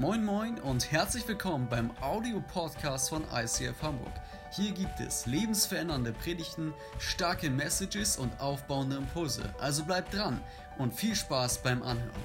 Moin 0.00 0.24
Moin 0.24 0.58
und 0.60 0.90
herzlich 0.90 1.28
willkommen 1.28 1.68
beim 1.68 1.90
Audio-Podcast 2.00 3.10
von 3.10 3.22
ICF 3.34 3.82
Hamburg. 3.82 4.14
Hier 4.50 4.72
gibt 4.72 4.98
es 4.98 5.26
lebensverändernde 5.26 6.14
Predigten, 6.14 6.72
starke 6.98 7.50
Messages 7.50 8.16
und 8.16 8.32
aufbauende 8.40 8.96
Impulse. 8.96 9.54
Also 9.60 9.84
bleibt 9.84 10.14
dran 10.14 10.40
und 10.78 10.94
viel 10.94 11.14
Spaß 11.14 11.62
beim 11.62 11.82
Anhören. 11.82 12.22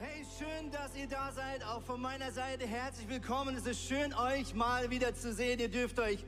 Hey, 0.00 0.26
schön, 0.40 0.72
dass 0.72 0.96
ihr 0.96 1.06
da 1.06 1.30
seid. 1.30 1.64
Auch 1.64 1.84
von 1.84 2.00
meiner 2.00 2.32
Seite 2.32 2.66
herzlich 2.66 3.08
willkommen. 3.08 3.54
Es 3.54 3.64
ist 3.64 3.80
schön, 3.80 4.12
euch 4.12 4.54
mal 4.54 4.90
wieder 4.90 5.14
zu 5.14 5.32
sehen. 5.32 5.60
Ihr 5.60 5.70
dürft 5.70 6.00
euch 6.00 6.24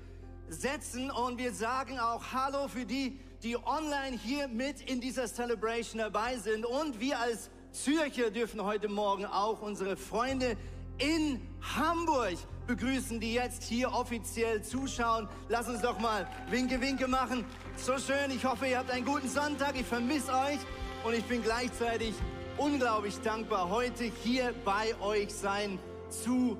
setzen 0.48 1.10
und 1.10 1.38
wir 1.38 1.52
sagen 1.52 1.98
auch 1.98 2.32
Hallo 2.32 2.68
für 2.68 2.86
die, 2.86 3.18
die 3.42 3.56
online 3.56 4.16
hier 4.16 4.46
mit 4.46 4.80
in 4.88 5.00
dieser 5.00 5.26
Celebration 5.26 5.98
dabei 5.98 6.36
sind. 6.38 6.64
Und 6.64 7.00
wir 7.00 7.18
als 7.18 7.50
Zürcher 7.84 8.30
dürfen 8.30 8.64
heute 8.64 8.88
Morgen 8.88 9.26
auch 9.26 9.60
unsere 9.60 9.96
Freunde 9.96 10.56
in 10.96 11.40
Hamburg 11.76 12.36
begrüßen, 12.66 13.20
die 13.20 13.34
jetzt 13.34 13.64
hier 13.64 13.92
offiziell 13.92 14.62
zuschauen. 14.62 15.28
Lass 15.50 15.68
uns 15.68 15.82
doch 15.82 15.98
mal 15.98 16.26
Winke, 16.50 16.80
Winke 16.80 17.06
machen. 17.06 17.44
So 17.76 17.98
schön. 17.98 18.30
Ich 18.34 18.44
hoffe, 18.46 18.66
ihr 18.66 18.78
habt 18.78 18.90
einen 18.90 19.04
guten 19.04 19.28
Sonntag. 19.28 19.78
Ich 19.78 19.86
vermisse 19.86 20.32
euch 20.32 20.58
und 21.04 21.14
ich 21.14 21.24
bin 21.24 21.42
gleichzeitig 21.42 22.14
unglaublich 22.56 23.18
dankbar, 23.20 23.68
heute 23.68 24.04
hier 24.24 24.54
bei 24.64 24.98
euch 25.02 25.34
sein 25.34 25.78
zu 26.08 26.56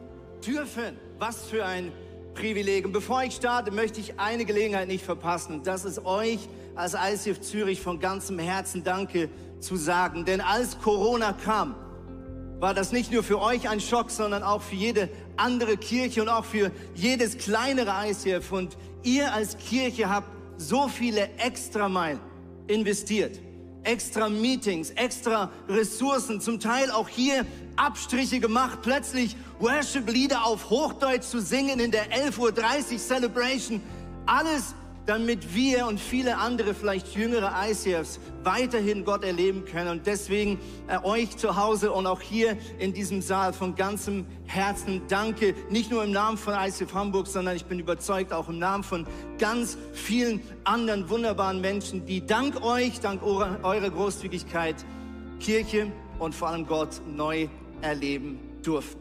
dürfen. 0.47 0.99
Was 1.19 1.47
für 1.47 1.65
ein 1.65 1.93
Privileg. 2.35 2.85
Und 2.85 2.93
bevor 2.93 3.23
ich 3.23 3.35
starte, 3.35 3.71
möchte 3.71 4.01
ich 4.01 4.21
eine 4.21 4.45
Gelegenheit 4.45 4.89
nicht 4.89 5.05
verpassen. 5.05 5.55
Und 5.55 5.67
das 5.67 5.87
ist 5.87 6.05
euch 6.05 6.47
als 6.75 6.95
ICF 6.95 7.41
Zürich 7.41 7.81
von 7.81 8.01
ganzem 8.01 8.39
Herzen 8.39 8.85
Danke 8.85 9.31
zu 9.61 9.77
sagen. 9.77 10.25
Denn 10.25 10.41
als 10.41 10.79
Corona 10.79 11.33
kam, 11.33 11.75
war 12.59 12.73
das 12.73 12.93
nicht 12.93 13.13
nur 13.13 13.23
für 13.23 13.41
euch 13.41 13.69
ein 13.69 13.81
Schock, 13.81 14.11
sondern 14.11 14.43
auch 14.43 14.63
für 14.63 14.77
jede 14.77 15.09
andere 15.37 15.77
Kirche 15.77 16.23
und 16.23 16.29
auch 16.29 16.45
für 16.45 16.71
jedes 16.95 17.37
kleinere 17.37 17.93
ICF. 18.09 18.51
Und 18.53 18.77
ihr 19.03 19.33
als 19.33 19.59
Kirche 19.59 20.09
habt 20.09 20.29
so 20.57 20.89
viele 20.89 21.29
extra 21.39 21.89
Meilen 21.89 22.21
investiert. 22.67 23.41
Extra 23.83 24.29
Meetings, 24.29 24.91
extra 24.91 25.51
Ressourcen, 25.69 26.41
zum 26.41 26.59
Teil 26.59 26.91
auch 26.91 27.09
hier 27.09 27.47
Abstriche 27.77 28.41
gemacht, 28.41 28.79
plötzlich 28.83 29.37
Worship-Lieder 29.61 30.45
auf 30.45 30.71
Hochdeutsch 30.71 31.23
zu 31.23 31.41
singen 31.41 31.79
in 31.79 31.91
der 31.91 32.11
11.30 32.11 32.93
Uhr 32.93 32.99
Celebration. 32.99 33.83
Alles 34.25 34.75
damit 35.07 35.55
wir 35.55 35.87
und 35.87 36.01
viele 36.01 36.39
andere, 36.39 36.75
vielleicht 36.75 37.15
jüngere 37.15 37.53
ICFs, 37.69 38.19
weiterhin 38.43 39.05
Gott 39.05 39.25
erleben 39.25 39.65
können. 39.65 39.89
Und 39.89 40.07
deswegen 40.07 40.59
äh, 40.89 40.99
euch 41.03 41.37
zu 41.37 41.57
Hause 41.57 41.93
und 41.93 42.07
auch 42.07 42.21
hier 42.21 42.57
in 42.79 42.93
diesem 42.93 43.23
Saal 43.23 43.53
von 43.53 43.75
ganzem 43.75 44.27
Herzen 44.47 45.03
danke. 45.09 45.55
Nicht 45.71 45.91
nur 45.91 46.05
im 46.05 46.13
Namen 46.13 46.37
von 46.37 46.55
ICF 46.55 46.93
Hamburg, 46.93 47.27
sondern 47.29 47.57
ich 47.57 47.65
bin 47.65 47.79
überzeugt 47.79 48.33
auch 48.33 48.49
im 48.49 48.59
Namen 48.59 48.85
von 48.85 49.07
ganz 49.39 49.79
vielen 49.93 50.41
anderen 50.65 51.09
wunderbaren 51.09 51.61
Menschen, 51.61 52.05
die 52.05 52.27
dank 52.27 52.63
euch, 52.63 53.01
dank 53.01 53.23
eurer, 53.23 53.91
Großzügigkeit 53.91 54.77
Kirche 55.39 55.93
und 56.19 56.35
vor 56.35 56.49
allem 56.49 56.67
Gott 56.67 57.01
neu 57.07 57.49
erleben 57.83 58.39
durften. 58.63 59.01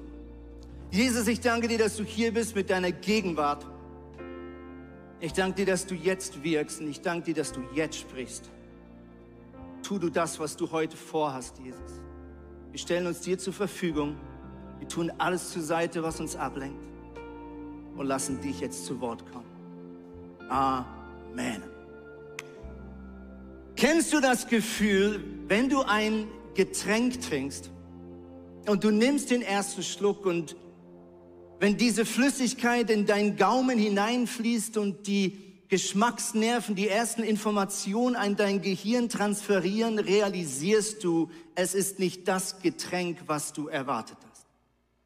Jesus, 0.91 1.27
ich 1.27 1.39
danke 1.39 1.67
dir, 1.67 1.77
dass 1.77 1.97
du 1.97 2.03
hier 2.03 2.33
bist 2.33 2.55
mit 2.55 2.69
deiner 2.69 2.91
Gegenwart. 2.91 3.65
Ich 5.19 5.33
danke 5.33 5.58
dir, 5.58 5.66
dass 5.66 5.85
du 5.85 5.95
jetzt 5.95 6.44
wirkst 6.44 6.81
und 6.81 6.89
ich 6.89 7.02
danke 7.02 7.25
dir, 7.25 7.35
dass 7.35 7.52
du 7.52 7.61
jetzt 7.73 7.97
sprichst. 7.97 8.49
Tu 9.81 9.99
du 9.99 10.09
das, 10.09 10.39
was 10.39 10.57
du 10.57 10.72
heute 10.72 10.97
vorhast, 10.97 11.59
Jesus. 11.59 12.02
Wir 12.72 12.80
stellen 12.80 13.07
uns 13.07 13.22
dir 13.22 13.38
zur 13.38 13.53
Verfügung. 13.53 14.17
Wir 14.80 14.88
tun 14.88 15.11
alles 15.17 15.52
zur 15.52 15.61
Seite, 15.61 16.03
was 16.03 16.19
uns 16.19 16.35
ablenkt 16.35 16.83
und 17.95 18.05
lassen 18.05 18.41
dich 18.41 18.59
jetzt 18.59 18.85
zu 18.85 18.99
Wort 18.99 19.23
kommen. 19.31 19.45
Amen. 20.50 21.63
Kennst 23.75 24.13
du 24.13 24.19
das 24.19 24.47
Gefühl, 24.47 25.23
wenn 25.47 25.69
du 25.69 25.81
ein 25.81 26.28
Getränk 26.53 27.22
trinkst 27.22 27.72
und 28.68 28.84
du 28.84 28.91
nimmst 28.91 29.31
den 29.31 29.41
ersten 29.41 29.84
Schluck 29.84 30.25
und 30.25 30.56
wenn 31.59 31.77
diese 31.77 32.05
Flüssigkeit 32.05 32.89
in 32.89 33.05
deinen 33.05 33.38
Gaumen 33.38 33.77
hineinfließt 33.77 34.77
und 34.77 35.07
die 35.07 35.45
Geschmacksnerven 35.67 36.75
die 36.75 36.88
ersten 36.88 37.23
Informationen 37.23 38.16
an 38.16 38.35
dein 38.35 38.61
Gehirn 38.61 39.09
transferieren, 39.09 39.97
realisierst 39.99 41.03
du, 41.03 41.31
es 41.55 41.73
ist 41.73 41.99
nicht 41.99 42.27
das 42.27 42.61
Getränk, 42.61 43.19
was 43.25 43.51
du 43.51 43.67
erwartet 43.67 44.17
hast. 44.29 44.45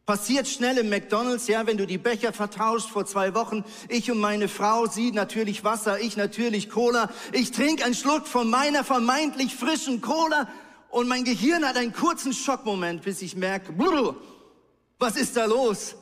Passiert 0.05 0.47
schnell 0.47 0.79
im 0.79 0.89
McDonald's, 0.89 1.47
ja, 1.47 1.65
wenn 1.67 1.77
du 1.77 1.85
die 1.85 1.99
Becher 1.99 2.33
vertauscht 2.33 2.89
vor 2.89 3.05
zwei 3.05 3.35
Wochen. 3.35 3.63
Ich 3.87 4.11
und 4.11 4.19
meine 4.19 4.47
Frau, 4.47 4.87
sie 4.87 5.11
natürlich 5.11 5.63
Wasser, 5.63 5.99
ich 6.01 6.17
natürlich 6.17 6.69
Cola. 6.69 7.09
Ich 7.31 7.51
trinke 7.51 7.85
einen 7.85 7.93
Schluck 7.93 8.27
von 8.27 8.49
meiner 8.49 8.83
vermeintlich 8.83 9.55
frischen 9.55 10.01
Cola 10.01 10.49
und 10.89 11.07
mein 11.07 11.23
Gehirn 11.23 11.63
hat 11.63 11.77
einen 11.77 11.93
kurzen 11.93 12.33
Schockmoment, 12.33 13.03
bis 13.03 13.21
ich 13.21 13.35
merke, 13.35 13.71
was 14.97 15.15
ist 15.15 15.37
da 15.37 15.45
los? 15.45 15.95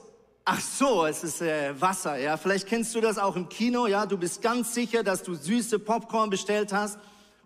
Ach 0.49 0.61
so, 0.61 1.05
es 1.05 1.25
ist 1.25 1.41
äh, 1.41 1.73
Wasser, 1.81 2.17
ja. 2.17 2.37
Vielleicht 2.37 2.67
kennst 2.67 2.95
du 2.95 3.01
das 3.01 3.17
auch 3.17 3.35
im 3.35 3.49
Kino, 3.49 3.85
ja. 3.85 4.05
Du 4.05 4.17
bist 4.17 4.41
ganz 4.41 4.73
sicher, 4.73 5.03
dass 5.03 5.21
du 5.21 5.35
süße 5.35 5.77
Popcorn 5.77 6.29
bestellt 6.29 6.71
hast 6.71 6.97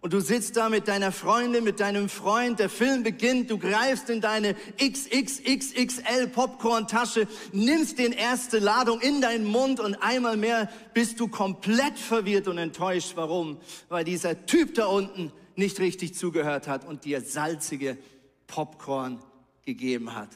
und 0.01 0.13
du 0.13 0.19
sitzt 0.19 0.55
da 0.55 0.69
mit 0.69 0.87
deiner 0.87 1.11
Freundin, 1.11 1.63
mit 1.63 1.79
deinem 1.79 2.09
Freund, 2.09 2.59
der 2.59 2.69
Film 2.69 3.01
beginnt, 3.01 3.49
du 3.49 3.57
greifst 3.57 4.11
in 4.11 4.21
deine 4.21 4.55
XXXXL 4.77 6.27
Popcorn-Tasche, 6.27 7.27
nimmst 7.53 7.97
den 7.97 8.11
erste 8.11 8.59
Ladung 8.59 9.01
in 9.01 9.19
deinen 9.19 9.45
Mund 9.45 9.79
und 9.79 9.95
einmal 9.95 10.37
mehr 10.37 10.69
bist 10.93 11.19
du 11.19 11.27
komplett 11.27 11.97
verwirrt 11.97 12.47
und 12.47 12.59
enttäuscht. 12.59 13.13
Warum? 13.15 13.57
Weil 13.89 14.03
dieser 14.03 14.45
Typ 14.45 14.75
da 14.75 14.85
unten 14.85 15.31
nicht 15.55 15.79
richtig 15.79 16.13
zugehört 16.13 16.67
hat 16.67 16.85
und 16.85 17.03
dir 17.05 17.21
salzige 17.21 17.97
Popcorn 18.45 19.23
gegeben 19.65 20.13
hat 20.13 20.29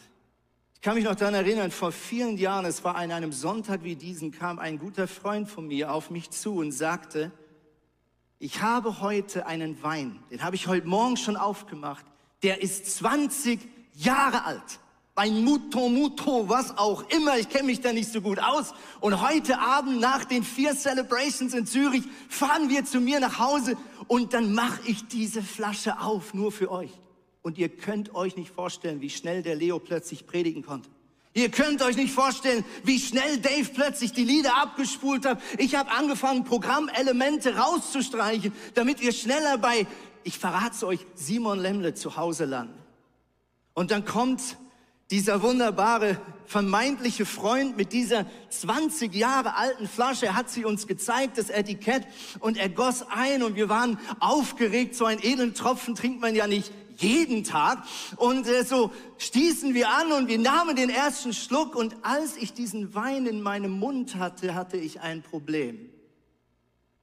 kann 0.85 0.93
mich 0.93 1.03
noch 1.03 1.15
daran 1.15 1.33
erinnern, 1.33 1.71
vor 1.71 1.91
vielen 1.91 2.37
Jahren, 2.37 2.63
es 2.63 2.83
war 2.83 2.95
an 2.95 3.11
einem 3.11 3.31
Sonntag 3.31 3.81
wie 3.81 3.95
diesen, 3.95 4.31
kam 4.31 4.59
ein 4.59 4.77
guter 4.77 5.07
Freund 5.07 5.49
von 5.49 5.65
mir 5.65 5.91
auf 5.91 6.11
mich 6.11 6.29
zu 6.29 6.57
und 6.57 6.71
sagte, 6.73 7.31
ich 8.37 8.61
habe 8.61 9.01
heute 9.01 9.47
einen 9.47 9.81
Wein, 9.81 10.19
den 10.29 10.43
habe 10.43 10.55
ich 10.55 10.67
heute 10.67 10.85
Morgen 10.87 11.17
schon 11.17 11.37
aufgemacht, 11.37 12.05
der 12.43 12.61
ist 12.61 12.97
20 12.97 13.61
Jahre 13.95 14.45
alt. 14.45 14.79
Ein 15.15 15.43
Muto 15.43 15.89
Muto, 15.89 16.49
was 16.49 16.77
auch 16.77 17.09
immer, 17.09 17.39
ich 17.39 17.49
kenne 17.49 17.63
mich 17.63 17.81
da 17.81 17.91
nicht 17.91 18.11
so 18.11 18.21
gut 18.21 18.37
aus. 18.37 18.75
Und 18.99 19.27
heute 19.27 19.57
Abend 19.57 19.99
nach 19.99 20.23
den 20.23 20.43
vier 20.43 20.75
Celebrations 20.75 21.55
in 21.55 21.65
Zürich 21.65 22.03
fahren 22.29 22.69
wir 22.69 22.85
zu 22.85 22.99
mir 22.99 23.19
nach 23.19 23.39
Hause 23.39 23.75
und 24.07 24.35
dann 24.35 24.53
mache 24.53 24.81
ich 24.85 25.07
diese 25.07 25.41
Flasche 25.41 25.99
auf, 25.99 26.35
nur 26.35 26.51
für 26.51 26.69
euch. 26.69 26.91
Und 27.45 27.59
ihr 27.59 27.69
könnt 27.69 28.15
euch 28.15 28.35
nicht 28.37 28.49
vorstellen, 28.49 29.01
wie 29.01 29.09
schnell 29.11 29.43
der 29.43 29.53
Leo 29.53 29.77
plötzlich 29.77 30.25
predigen 30.25 30.65
konnte. 30.65 30.89
Ihr 31.35 31.51
könnt 31.51 31.83
euch 31.83 31.95
nicht 31.95 32.11
vorstellen, 32.11 32.65
wie 32.83 32.99
schnell 32.99 33.37
Dave 33.37 33.69
plötzlich 33.71 34.13
die 34.13 34.23
Lieder 34.23 34.59
abgespult 34.59 35.27
hat. 35.27 35.39
Ich 35.59 35.75
habe 35.75 35.91
angefangen, 35.91 36.43
Programmelemente 36.43 37.55
rauszustreichen, 37.55 38.51
damit 38.73 38.99
wir 38.99 39.13
schneller 39.13 39.59
bei, 39.59 39.85
ich 40.23 40.39
verrate 40.39 40.71
es 40.71 40.83
euch, 40.83 41.05
Simon 41.13 41.59
Lemle 41.59 41.93
zu 41.93 42.17
Hause 42.17 42.45
landen. 42.45 42.79
Und 43.75 43.91
dann 43.91 44.05
kommt 44.05 44.57
dieser 45.11 45.43
wunderbare 45.43 46.19
vermeintliche 46.47 47.27
Freund 47.27 47.77
mit 47.77 47.93
dieser 47.93 48.25
20 48.49 49.13
Jahre 49.13 49.55
alten 49.55 49.87
Flasche, 49.87 50.25
er 50.25 50.35
hat 50.35 50.49
sie 50.49 50.65
uns 50.65 50.87
gezeigt, 50.87 51.37
das 51.37 51.51
Etikett, 51.51 52.07
und 52.39 52.57
er 52.57 52.69
goss 52.69 53.05
ein 53.07 53.43
und 53.43 53.55
wir 53.55 53.69
waren 53.69 53.99
aufgeregt. 54.19 54.95
So 54.95 55.05
ein 55.05 55.19
edlen 55.19 55.53
Tropfen 55.53 55.93
trinkt 55.93 56.21
man 56.21 56.33
ja 56.33 56.47
nicht 56.47 56.71
jeden 56.97 57.43
Tag. 57.43 57.83
Und 58.17 58.47
äh, 58.47 58.63
so 58.63 58.91
stießen 59.17 59.73
wir 59.73 59.89
an 59.89 60.11
und 60.11 60.27
wir 60.27 60.39
nahmen 60.39 60.75
den 60.75 60.89
ersten 60.89 61.33
Schluck. 61.33 61.75
Und 61.75 61.95
als 62.03 62.37
ich 62.37 62.53
diesen 62.53 62.93
Wein 62.95 63.25
in 63.25 63.41
meinem 63.41 63.71
Mund 63.71 64.15
hatte, 64.15 64.55
hatte 64.55 64.77
ich 64.77 65.01
ein 65.01 65.21
Problem. 65.21 65.89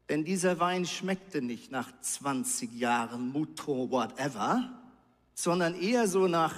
Denn 0.08 0.24
dieser 0.24 0.58
Wein 0.58 0.84
schmeckte 0.84 1.40
nicht 1.40 1.70
nach 1.70 1.88
20 2.00 2.72
Jahren 2.74 3.30
Muto 3.30 3.90
whatever, 3.90 4.70
sondern 5.34 5.74
eher 5.74 6.08
so 6.08 6.28
nach 6.28 6.54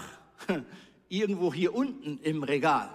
irgendwo 1.08 1.52
hier 1.52 1.74
unten 1.74 2.18
im 2.18 2.42
Regal. 2.42 2.90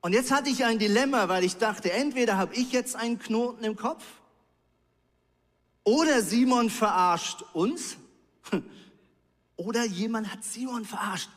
Und 0.00 0.12
jetzt 0.12 0.30
hatte 0.30 0.50
ich 0.50 0.64
ein 0.64 0.78
Dilemma, 0.78 1.28
weil 1.28 1.44
ich 1.44 1.56
dachte, 1.56 1.90
entweder 1.90 2.36
habe 2.36 2.54
ich 2.54 2.72
jetzt 2.72 2.94
einen 2.94 3.18
Knoten 3.18 3.64
im 3.64 3.74
Kopf 3.74 4.04
oder 5.84 6.22
Simon 6.22 6.70
verarscht 6.70 7.42
uns 7.52 7.96
oder 9.56 9.84
jemand 9.84 10.32
hat 10.32 10.44
Simon 10.44 10.84
verarscht 10.84 11.30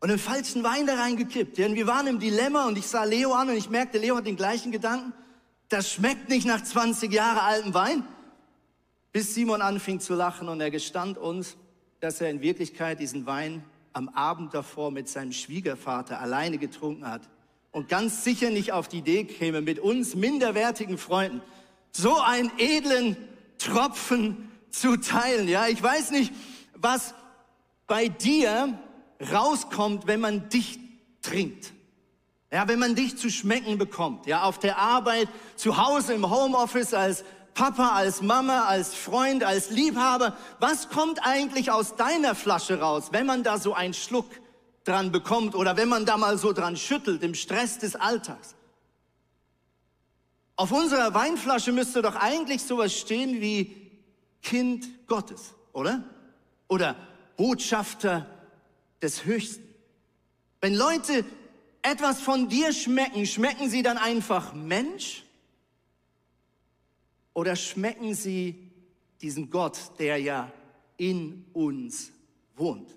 und 0.00 0.08
den 0.08 0.18
falschen 0.18 0.62
Wein 0.62 0.86
da 0.86 0.94
reingekippt. 0.94 1.58
Denn 1.58 1.74
wir 1.74 1.86
waren 1.86 2.06
im 2.06 2.18
Dilemma 2.18 2.66
und 2.66 2.78
ich 2.78 2.86
sah 2.86 3.04
Leo 3.04 3.32
an 3.32 3.50
und 3.50 3.56
ich 3.56 3.68
merkte, 3.68 3.98
Leo 3.98 4.16
hat 4.16 4.26
den 4.26 4.36
gleichen 4.36 4.72
Gedanken. 4.72 5.12
Das 5.68 5.90
schmeckt 5.90 6.28
nicht 6.28 6.46
nach 6.46 6.62
20 6.62 7.12
Jahre 7.12 7.42
altem 7.42 7.74
Wein. 7.74 8.04
Bis 9.12 9.34
Simon 9.34 9.62
anfing 9.62 10.00
zu 10.00 10.14
lachen 10.14 10.48
und 10.48 10.60
er 10.60 10.70
gestand 10.70 11.18
uns, 11.18 11.56
dass 12.00 12.20
er 12.20 12.30
in 12.30 12.40
Wirklichkeit 12.40 13.00
diesen 13.00 13.26
Wein 13.26 13.64
am 13.92 14.08
Abend 14.10 14.54
davor 14.54 14.90
mit 14.90 15.08
seinem 15.08 15.32
Schwiegervater 15.32 16.20
alleine 16.20 16.58
getrunken 16.58 17.08
hat 17.08 17.22
und 17.72 17.88
ganz 17.88 18.22
sicher 18.22 18.50
nicht 18.50 18.72
auf 18.72 18.88
die 18.88 18.98
Idee 18.98 19.24
käme, 19.24 19.60
mit 19.60 19.78
uns 19.78 20.14
minderwertigen 20.14 20.98
Freunden 20.98 21.40
so 21.90 22.20
einen 22.20 22.52
edlen 22.58 23.16
Tropfen 23.58 24.50
zu 24.70 24.96
teilen. 24.98 25.48
Ja, 25.48 25.66
ich 25.66 25.82
weiß 25.82 26.12
nicht, 26.12 26.32
was 26.80 27.14
bei 27.86 28.08
dir 28.08 28.78
rauskommt, 29.32 30.06
wenn 30.06 30.20
man 30.20 30.48
dich 30.48 30.78
trinkt. 31.22 31.72
Ja, 32.50 32.66
wenn 32.66 32.78
man 32.78 32.94
dich 32.94 33.18
zu 33.18 33.30
schmecken 33.30 33.76
bekommt, 33.76 34.26
ja, 34.26 34.42
auf 34.42 34.58
der 34.58 34.78
Arbeit, 34.78 35.28
zu 35.56 35.76
Hause 35.76 36.14
im 36.14 36.30
Homeoffice 36.30 36.94
als 36.94 37.24
Papa, 37.52 37.90
als 37.90 38.22
Mama, 38.22 38.64
als 38.64 38.94
Freund, 38.94 39.44
als 39.44 39.70
Liebhaber, 39.70 40.36
was 40.58 40.88
kommt 40.88 41.18
eigentlich 41.26 41.70
aus 41.70 41.96
deiner 41.96 42.34
Flasche 42.34 42.80
raus, 42.80 43.08
wenn 43.10 43.26
man 43.26 43.42
da 43.42 43.58
so 43.58 43.74
einen 43.74 43.92
Schluck 43.92 44.30
dran 44.84 45.12
bekommt 45.12 45.54
oder 45.54 45.76
wenn 45.76 45.88
man 45.88 46.06
da 46.06 46.16
mal 46.16 46.38
so 46.38 46.52
dran 46.52 46.76
schüttelt 46.76 47.22
im 47.22 47.34
Stress 47.34 47.78
des 47.78 47.96
Alltags? 47.96 48.54
Auf 50.56 50.72
unserer 50.72 51.12
Weinflasche 51.12 51.72
müsste 51.72 52.00
doch 52.00 52.16
eigentlich 52.16 52.62
sowas 52.62 52.92
stehen 52.94 53.40
wie 53.40 53.90
Kind 54.42 55.06
Gottes, 55.06 55.54
oder? 55.72 56.02
Oder 56.68 56.96
Botschafter 57.36 58.26
des 59.02 59.24
Höchsten. 59.24 59.64
Wenn 60.60 60.74
Leute 60.74 61.24
etwas 61.82 62.20
von 62.20 62.48
dir 62.48 62.72
schmecken, 62.72 63.26
schmecken 63.26 63.70
sie 63.70 63.82
dann 63.82 63.96
einfach 63.96 64.52
Mensch? 64.52 65.24
Oder 67.32 67.56
schmecken 67.56 68.14
sie 68.14 68.70
diesen 69.20 69.50
Gott, 69.50 69.78
der 69.98 70.18
ja 70.18 70.52
in 70.96 71.44
uns 71.52 72.10
wohnt? 72.56 72.90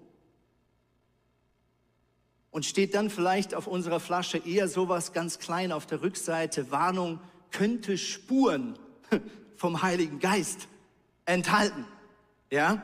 Und 2.50 2.66
steht 2.66 2.96
dann 2.96 3.10
vielleicht 3.10 3.54
auf 3.54 3.68
unserer 3.68 4.00
Flasche 4.00 4.40
eher 4.40 4.68
sowas 4.68 5.14
ganz 5.14 5.40
klein 5.40 5.72
auf 5.72 5.86
der 5.86 6.02
Rückseite, 6.02 6.72
Warnung, 6.72 7.20
könnte 7.52 7.98
Spuren 7.98 8.78
vom 9.56 9.84
Heiligen 9.84 10.20
Geist 10.20 10.68
enthalten. 11.26 11.86
Ja? 12.50 12.84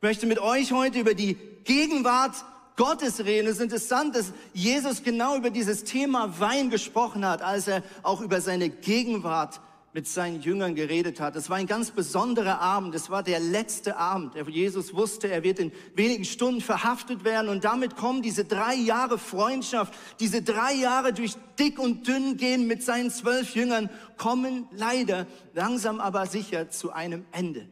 Ich 0.00 0.02
möchte 0.02 0.26
mit 0.26 0.38
euch 0.38 0.70
heute 0.70 1.00
über 1.00 1.14
die 1.14 1.36
Gegenwart 1.64 2.36
Gottes 2.76 3.18
reden. 3.24 3.48
Es 3.48 3.56
ist 3.56 3.62
interessant, 3.62 4.14
dass 4.14 4.32
Jesus 4.54 5.02
genau 5.02 5.36
über 5.36 5.50
dieses 5.50 5.82
Thema 5.82 6.38
Wein 6.38 6.70
gesprochen 6.70 7.26
hat, 7.26 7.42
als 7.42 7.66
er 7.66 7.82
auch 8.04 8.20
über 8.20 8.40
seine 8.40 8.70
Gegenwart 8.70 9.60
mit 9.92 10.06
seinen 10.06 10.40
Jüngern 10.40 10.76
geredet 10.76 11.18
hat. 11.18 11.34
Es 11.34 11.50
war 11.50 11.56
ein 11.56 11.66
ganz 11.66 11.90
besonderer 11.90 12.60
Abend. 12.60 12.94
Es 12.94 13.10
war 13.10 13.24
der 13.24 13.40
letzte 13.40 13.96
Abend. 13.96 14.36
Jesus 14.48 14.94
wusste, 14.94 15.32
er 15.32 15.42
wird 15.42 15.58
in 15.58 15.72
wenigen 15.96 16.24
Stunden 16.24 16.60
verhaftet 16.60 17.24
werden. 17.24 17.48
Und 17.48 17.64
damit 17.64 17.96
kommen 17.96 18.22
diese 18.22 18.44
drei 18.44 18.76
Jahre 18.76 19.18
Freundschaft, 19.18 19.92
diese 20.20 20.42
drei 20.42 20.74
Jahre 20.74 21.12
durch 21.12 21.32
dick 21.58 21.80
und 21.80 22.06
dünn 22.06 22.36
gehen 22.36 22.68
mit 22.68 22.84
seinen 22.84 23.10
zwölf 23.10 23.56
Jüngern, 23.56 23.90
kommen 24.16 24.68
leider 24.70 25.26
langsam 25.54 25.98
aber 25.98 26.26
sicher 26.26 26.70
zu 26.70 26.92
einem 26.92 27.24
Ende. 27.32 27.68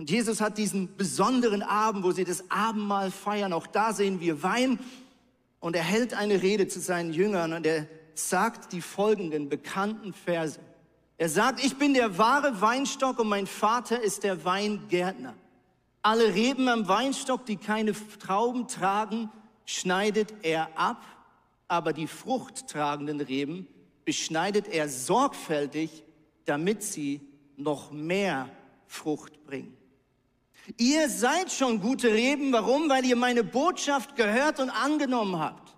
Und 0.00 0.08
Jesus 0.08 0.40
hat 0.40 0.56
diesen 0.56 0.96
besonderen 0.96 1.62
Abend, 1.62 2.04
wo 2.04 2.10
sie 2.10 2.24
das 2.24 2.50
Abendmahl 2.50 3.10
feiern. 3.10 3.52
Auch 3.52 3.66
da 3.66 3.92
sehen 3.92 4.18
wir 4.18 4.42
Wein. 4.42 4.78
Und 5.58 5.76
er 5.76 5.82
hält 5.82 6.14
eine 6.14 6.40
Rede 6.40 6.68
zu 6.68 6.80
seinen 6.80 7.12
Jüngern 7.12 7.52
und 7.52 7.66
er 7.66 7.86
sagt 8.14 8.72
die 8.72 8.80
folgenden 8.80 9.50
bekannten 9.50 10.14
Verse. 10.14 10.58
Er 11.18 11.28
sagt, 11.28 11.62
ich 11.62 11.76
bin 11.76 11.92
der 11.92 12.16
wahre 12.16 12.62
Weinstock 12.62 13.18
und 13.18 13.28
mein 13.28 13.46
Vater 13.46 14.00
ist 14.00 14.22
der 14.22 14.42
Weingärtner. 14.42 15.34
Alle 16.00 16.34
Reben 16.34 16.66
am 16.68 16.88
Weinstock, 16.88 17.44
die 17.44 17.56
keine 17.56 17.92
Trauben 18.20 18.68
tragen, 18.68 19.28
schneidet 19.66 20.32
er 20.40 20.78
ab, 20.78 21.04
aber 21.68 21.92
die 21.92 22.06
fruchttragenden 22.06 23.20
Reben 23.20 23.66
beschneidet 24.06 24.66
er 24.66 24.88
sorgfältig, 24.88 26.04
damit 26.46 26.82
sie 26.82 27.20
noch 27.58 27.90
mehr 27.90 28.48
Frucht 28.86 29.44
bringen. 29.44 29.76
Ihr 30.76 31.08
seid 31.08 31.50
schon 31.52 31.80
gute 31.80 32.12
Reben. 32.12 32.52
Warum? 32.52 32.88
Weil 32.88 33.04
ihr 33.04 33.16
meine 33.16 33.44
Botschaft 33.44 34.16
gehört 34.16 34.60
und 34.60 34.70
angenommen 34.70 35.38
habt. 35.38 35.74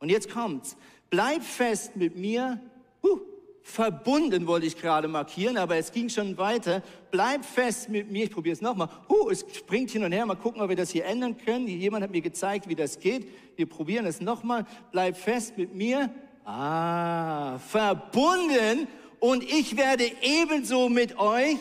Und 0.00 0.10
jetzt 0.10 0.30
kommt's. 0.30 0.76
Bleibt 1.10 1.44
fest 1.44 1.96
mit 1.96 2.16
mir. 2.16 2.60
Huh, 3.02 3.20
verbunden 3.62 4.46
wollte 4.46 4.66
ich 4.66 4.76
gerade 4.76 5.08
markieren, 5.08 5.56
aber 5.56 5.76
es 5.76 5.92
ging 5.92 6.08
schon 6.08 6.36
weiter. 6.36 6.82
Bleibt 7.10 7.44
fest 7.44 7.88
mit 7.88 8.10
mir. 8.10 8.24
Ich 8.24 8.30
probiere 8.30 8.54
es 8.54 8.60
nochmal. 8.60 8.88
Huh, 9.08 9.30
es 9.30 9.44
springt 9.54 9.90
hin 9.90 10.04
und 10.04 10.12
her. 10.12 10.26
Mal 10.26 10.34
gucken, 10.34 10.60
ob 10.60 10.68
wir 10.68 10.76
das 10.76 10.90
hier 10.90 11.04
ändern 11.06 11.36
können. 11.38 11.66
Jemand 11.66 12.02
hat 12.02 12.10
mir 12.10 12.20
gezeigt, 12.20 12.68
wie 12.68 12.74
das 12.74 12.98
geht. 12.98 13.28
Wir 13.56 13.66
probieren 13.66 14.06
es 14.06 14.20
nochmal. 14.20 14.66
Bleibt 14.92 15.18
fest 15.18 15.56
mit 15.56 15.74
mir. 15.74 16.10
Ah, 16.44 17.58
verbunden. 17.58 18.88
Und 19.20 19.42
ich 19.42 19.76
werde 19.76 20.04
ebenso 20.20 20.90
mit 20.90 21.18
euch 21.18 21.56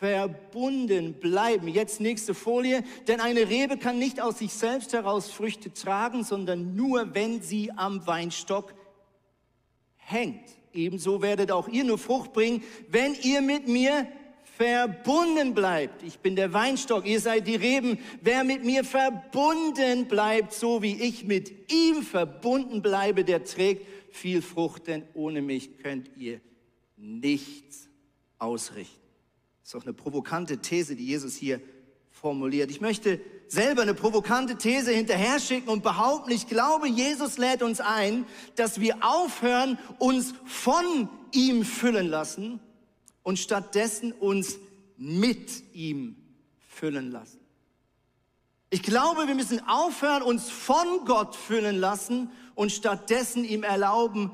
verbunden 0.00 1.12
bleiben. 1.12 1.68
Jetzt 1.68 2.00
nächste 2.00 2.32
Folie. 2.32 2.82
Denn 3.06 3.20
eine 3.20 3.50
Rebe 3.50 3.76
kann 3.76 3.98
nicht 3.98 4.20
aus 4.20 4.38
sich 4.38 4.52
selbst 4.52 4.94
heraus 4.94 5.30
Früchte 5.30 5.72
tragen, 5.72 6.24
sondern 6.24 6.74
nur, 6.74 7.14
wenn 7.14 7.42
sie 7.42 7.70
am 7.72 8.06
Weinstock 8.06 8.74
hängt. 9.98 10.48
Ebenso 10.72 11.20
werdet 11.20 11.52
auch 11.52 11.68
ihr 11.68 11.84
nur 11.84 11.98
Frucht 11.98 12.32
bringen, 12.32 12.62
wenn 12.88 13.14
ihr 13.14 13.42
mit 13.42 13.68
mir 13.68 14.06
verbunden 14.56 15.54
bleibt. 15.54 16.02
Ich 16.02 16.18
bin 16.20 16.34
der 16.34 16.52
Weinstock, 16.54 17.06
ihr 17.06 17.20
seid 17.20 17.46
die 17.46 17.56
Reben. 17.56 17.98
Wer 18.22 18.42
mit 18.42 18.64
mir 18.64 18.84
verbunden 18.84 20.06
bleibt, 20.06 20.54
so 20.54 20.80
wie 20.80 20.94
ich 21.02 21.24
mit 21.24 21.70
ihm 21.70 22.02
verbunden 22.02 22.80
bleibe, 22.80 23.24
der 23.24 23.44
trägt 23.44 23.86
viel 24.14 24.40
Frucht, 24.40 24.86
denn 24.86 25.02
ohne 25.12 25.42
mich 25.42 25.78
könnt 25.78 26.10
ihr 26.16 26.40
nichts 26.96 27.88
ausrichten. 28.38 28.99
Ist 29.70 29.76
auch 29.76 29.84
eine 29.84 29.92
provokante 29.92 30.58
These, 30.58 30.96
die 30.96 31.06
Jesus 31.06 31.36
hier 31.36 31.60
formuliert. 32.10 32.72
Ich 32.72 32.80
möchte 32.80 33.20
selber 33.46 33.82
eine 33.82 33.94
provokante 33.94 34.58
These 34.58 34.90
hinterher 34.90 35.38
schicken 35.38 35.68
und 35.68 35.84
behaupten, 35.84 36.32
ich 36.32 36.48
glaube, 36.48 36.88
Jesus 36.88 37.38
lädt 37.38 37.62
uns 37.62 37.80
ein, 37.80 38.26
dass 38.56 38.80
wir 38.80 38.96
aufhören, 39.04 39.78
uns 40.00 40.34
von 40.44 41.08
ihm 41.30 41.64
füllen 41.64 42.08
lassen 42.08 42.58
und 43.22 43.38
stattdessen 43.38 44.10
uns 44.10 44.58
mit 44.96 45.62
ihm 45.72 46.16
füllen 46.68 47.12
lassen. 47.12 47.38
Ich 48.70 48.82
glaube, 48.82 49.28
wir 49.28 49.36
müssen 49.36 49.60
aufhören, 49.68 50.22
uns 50.22 50.50
von 50.50 51.04
Gott 51.04 51.36
füllen 51.36 51.78
lassen 51.78 52.32
und 52.56 52.72
stattdessen 52.72 53.44
ihm 53.44 53.62
erlauben, 53.62 54.32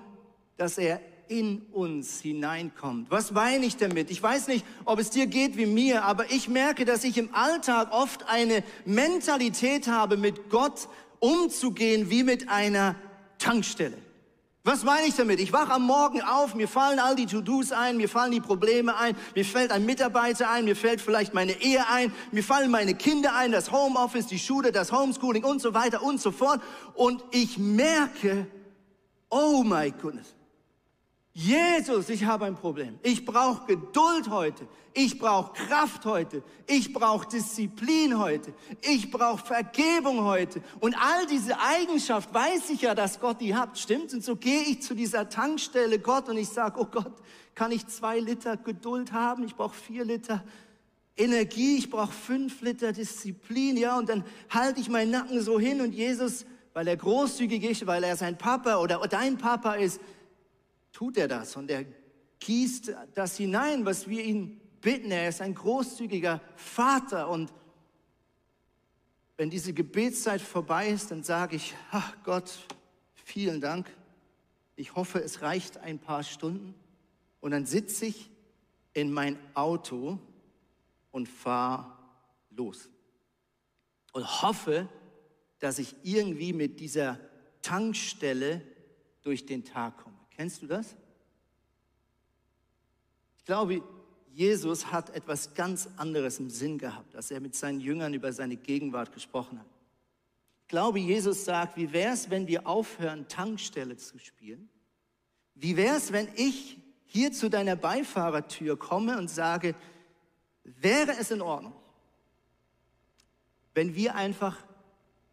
dass 0.56 0.78
er 0.78 0.98
in 1.28 1.62
uns 1.72 2.20
hineinkommt. 2.20 3.10
Was 3.10 3.32
meine 3.32 3.66
ich 3.66 3.76
damit? 3.76 4.10
Ich 4.10 4.22
weiß 4.22 4.48
nicht, 4.48 4.64
ob 4.84 4.98
es 4.98 5.10
dir 5.10 5.26
geht 5.26 5.56
wie 5.56 5.66
mir, 5.66 6.04
aber 6.04 6.30
ich 6.30 6.48
merke, 6.48 6.84
dass 6.84 7.04
ich 7.04 7.18
im 7.18 7.34
Alltag 7.34 7.92
oft 7.92 8.28
eine 8.28 8.62
Mentalität 8.84 9.88
habe, 9.88 10.16
mit 10.16 10.50
Gott 10.50 10.88
umzugehen 11.18 12.10
wie 12.10 12.22
mit 12.22 12.48
einer 12.48 12.94
Tankstelle. 13.38 13.98
Was 14.66 14.82
meine 14.82 15.06
ich 15.06 15.14
damit? 15.14 15.38
Ich 15.38 15.52
wache 15.52 15.74
am 15.74 15.84
Morgen 15.84 16.20
auf, 16.22 16.56
mir 16.56 16.66
fallen 16.66 16.98
all 16.98 17.14
die 17.14 17.26
To-Dos 17.26 17.70
ein, 17.70 17.98
mir 17.98 18.08
fallen 18.08 18.32
die 18.32 18.40
Probleme 18.40 18.96
ein, 18.96 19.16
mir 19.36 19.44
fällt 19.44 19.70
ein 19.70 19.86
Mitarbeiter 19.86 20.50
ein, 20.50 20.64
mir 20.64 20.74
fällt 20.74 21.00
vielleicht 21.00 21.34
meine 21.34 21.52
Ehe 21.62 21.88
ein, 21.88 22.12
mir 22.32 22.42
fallen 22.42 22.72
meine 22.72 22.94
Kinder 22.94 23.36
ein, 23.36 23.52
das 23.52 23.70
Homeoffice, 23.70 24.26
die 24.26 24.40
Schule, 24.40 24.72
das 24.72 24.90
Homeschooling 24.90 25.44
und 25.44 25.62
so 25.62 25.72
weiter 25.72 26.02
und 26.02 26.20
so 26.20 26.32
fort. 26.32 26.60
Und 26.94 27.22
ich 27.30 27.58
merke, 27.58 28.48
oh 29.30 29.62
my 29.62 29.92
goodness, 30.02 30.34
Jesus, 31.38 32.08
ich 32.08 32.24
habe 32.24 32.46
ein 32.46 32.54
Problem. 32.54 32.98
Ich 33.02 33.26
brauche 33.26 33.66
Geduld 33.66 34.30
heute. 34.30 34.66
Ich 34.94 35.18
brauche 35.18 35.52
Kraft 35.52 36.06
heute. 36.06 36.42
Ich 36.66 36.94
brauche 36.94 37.28
Disziplin 37.28 38.18
heute. 38.18 38.54
Ich 38.80 39.10
brauche 39.10 39.44
Vergebung 39.44 40.24
heute. 40.24 40.62
Und 40.80 40.96
all 40.96 41.26
diese 41.26 41.60
Eigenschaft 41.60 42.32
weiß 42.32 42.70
ich 42.70 42.80
ja, 42.80 42.94
dass 42.94 43.20
Gott 43.20 43.42
die 43.42 43.54
hat. 43.54 43.78
Stimmt? 43.78 44.14
Und 44.14 44.24
so 44.24 44.34
gehe 44.34 44.62
ich 44.62 44.80
zu 44.80 44.94
dieser 44.94 45.28
Tankstelle 45.28 45.98
Gott 45.98 46.30
und 46.30 46.38
ich 46.38 46.48
sage, 46.48 46.80
oh 46.80 46.86
Gott, 46.86 47.12
kann 47.54 47.70
ich 47.70 47.86
zwei 47.86 48.18
Liter 48.18 48.56
Geduld 48.56 49.12
haben? 49.12 49.44
Ich 49.44 49.56
brauche 49.56 49.74
vier 49.74 50.06
Liter 50.06 50.42
Energie. 51.18 51.76
Ich 51.76 51.90
brauche 51.90 52.12
fünf 52.12 52.62
Liter 52.62 52.94
Disziplin. 52.94 53.76
Ja, 53.76 53.98
und 53.98 54.08
dann 54.08 54.24
halte 54.48 54.80
ich 54.80 54.88
meinen 54.88 55.10
Nacken 55.10 55.42
so 55.42 55.60
hin 55.60 55.82
und 55.82 55.92
Jesus, 55.92 56.46
weil 56.72 56.88
er 56.88 56.96
großzügig 56.96 57.62
ist, 57.62 57.86
weil 57.86 58.04
er 58.04 58.16
sein 58.16 58.38
Papa 58.38 58.76
oder 58.78 59.06
dein 59.06 59.36
Papa 59.36 59.74
ist, 59.74 60.00
tut 60.96 61.18
er 61.18 61.28
das 61.28 61.56
und 61.56 61.70
er 61.70 61.84
gießt 62.38 62.94
das 63.12 63.36
hinein, 63.36 63.84
was 63.84 64.08
wir 64.08 64.24
ihn 64.24 64.58
bitten. 64.80 65.10
Er 65.10 65.28
ist 65.28 65.42
ein 65.42 65.54
großzügiger 65.54 66.40
Vater 66.56 67.28
und 67.28 67.52
wenn 69.36 69.50
diese 69.50 69.74
Gebetszeit 69.74 70.40
vorbei 70.40 70.88
ist, 70.88 71.10
dann 71.10 71.22
sage 71.22 71.56
ich, 71.56 71.74
ach 71.90 72.16
Gott, 72.24 72.66
vielen 73.12 73.60
Dank. 73.60 73.94
Ich 74.74 74.94
hoffe, 74.94 75.22
es 75.22 75.42
reicht 75.42 75.76
ein 75.76 75.98
paar 75.98 76.22
Stunden. 76.22 76.74
Und 77.40 77.50
dann 77.50 77.66
sitze 77.66 78.06
ich 78.06 78.30
in 78.94 79.12
mein 79.12 79.38
Auto 79.52 80.18
und 81.10 81.28
fahre 81.28 81.92
los. 82.48 82.88
und 84.14 84.40
hoffe, 84.40 84.88
dass 85.58 85.78
ich 85.78 85.94
irgendwie 86.02 86.54
mit 86.54 86.80
dieser 86.80 87.20
Tankstelle 87.60 88.62
durch 89.20 89.44
den 89.44 89.62
Tag 89.62 89.98
komme. 89.98 90.15
Kennst 90.36 90.60
du 90.60 90.66
das? 90.66 90.94
Ich 93.38 93.44
glaube, 93.46 93.82
Jesus 94.34 94.92
hat 94.92 95.08
etwas 95.10 95.54
ganz 95.54 95.88
anderes 95.96 96.38
im 96.38 96.50
Sinn 96.50 96.76
gehabt, 96.76 97.16
als 97.16 97.30
er 97.30 97.40
mit 97.40 97.54
seinen 97.54 97.80
Jüngern 97.80 98.12
über 98.12 98.32
seine 98.34 98.56
Gegenwart 98.56 99.12
gesprochen 99.12 99.58
hat. 99.58 99.66
Ich 100.62 100.68
glaube, 100.68 100.98
Jesus 100.98 101.46
sagt, 101.46 101.78
wie 101.78 101.90
wäre 101.92 102.12
es, 102.12 102.28
wenn 102.28 102.46
wir 102.46 102.66
aufhören, 102.66 103.28
Tankstelle 103.28 103.96
zu 103.96 104.18
spielen? 104.18 104.68
Wie 105.54 105.76
wäre 105.78 105.96
es, 105.96 106.12
wenn 106.12 106.28
ich 106.36 106.76
hier 107.06 107.32
zu 107.32 107.48
deiner 107.48 107.76
Beifahrertür 107.76 108.78
komme 108.78 109.16
und 109.16 109.30
sage, 109.30 109.74
wäre 110.64 111.12
es 111.12 111.30
in 111.30 111.40
Ordnung, 111.40 111.72
wenn 113.72 113.94
wir 113.94 114.16
einfach 114.16 114.66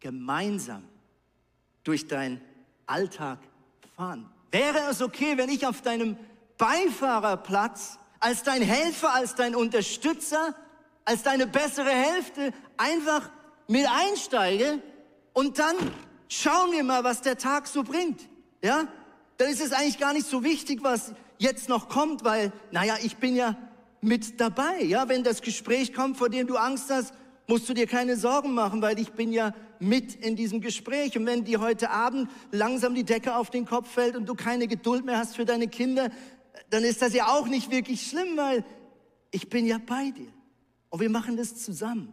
gemeinsam 0.00 0.84
durch 1.82 2.06
deinen 2.06 2.40
Alltag 2.86 3.40
fahren? 3.96 4.30
Wäre 4.54 4.88
es 4.88 5.02
okay, 5.02 5.36
wenn 5.36 5.48
ich 5.48 5.66
auf 5.66 5.82
deinem 5.82 6.16
Beifahrerplatz 6.58 7.98
als 8.20 8.44
dein 8.44 8.62
Helfer, 8.62 9.12
als 9.12 9.34
dein 9.34 9.56
Unterstützer, 9.56 10.54
als 11.04 11.24
deine 11.24 11.48
bessere 11.48 11.90
Hälfte 11.90 12.52
einfach 12.76 13.30
mit 13.66 13.84
einsteige 13.90 14.80
und 15.32 15.58
dann 15.58 15.74
schauen 16.28 16.70
wir 16.70 16.84
mal, 16.84 17.02
was 17.02 17.20
der 17.20 17.36
Tag 17.36 17.66
so 17.66 17.82
bringt. 17.82 18.28
Ja? 18.62 18.86
Dann 19.38 19.50
ist 19.50 19.60
es 19.60 19.72
eigentlich 19.72 19.98
gar 19.98 20.12
nicht 20.12 20.28
so 20.28 20.44
wichtig, 20.44 20.84
was 20.84 21.14
jetzt 21.38 21.68
noch 21.68 21.88
kommt, 21.88 22.22
weil, 22.22 22.52
naja, 22.70 22.94
ich 23.02 23.16
bin 23.16 23.34
ja 23.34 23.56
mit 24.02 24.40
dabei. 24.40 24.84
Ja, 24.84 25.08
wenn 25.08 25.24
das 25.24 25.42
Gespräch 25.42 25.92
kommt, 25.92 26.16
vor 26.16 26.28
dem 26.28 26.46
du 26.46 26.58
Angst 26.58 26.90
hast, 26.90 27.12
musst 27.46 27.68
du 27.68 27.74
dir 27.74 27.86
keine 27.86 28.16
Sorgen 28.16 28.54
machen, 28.54 28.80
weil 28.82 28.98
ich 28.98 29.12
bin 29.12 29.32
ja 29.32 29.54
mit 29.78 30.14
in 30.14 30.36
diesem 30.36 30.60
Gespräch. 30.60 31.16
Und 31.16 31.26
wenn 31.26 31.44
dir 31.44 31.60
heute 31.60 31.90
Abend 31.90 32.30
langsam 32.50 32.94
die 32.94 33.04
Decke 33.04 33.36
auf 33.36 33.50
den 33.50 33.66
Kopf 33.66 33.90
fällt 33.90 34.16
und 34.16 34.28
du 34.28 34.34
keine 34.34 34.66
Geduld 34.66 35.04
mehr 35.04 35.18
hast 35.18 35.36
für 35.36 35.44
deine 35.44 35.68
Kinder, 35.68 36.10
dann 36.70 36.84
ist 36.84 37.02
das 37.02 37.12
ja 37.12 37.28
auch 37.28 37.46
nicht 37.46 37.70
wirklich 37.70 38.06
schlimm, 38.06 38.36
weil 38.36 38.64
ich 39.30 39.48
bin 39.48 39.66
ja 39.66 39.78
bei 39.78 40.10
dir. 40.10 40.32
Und 40.90 41.00
wir 41.00 41.10
machen 41.10 41.36
das 41.36 41.56
zusammen. 41.56 42.12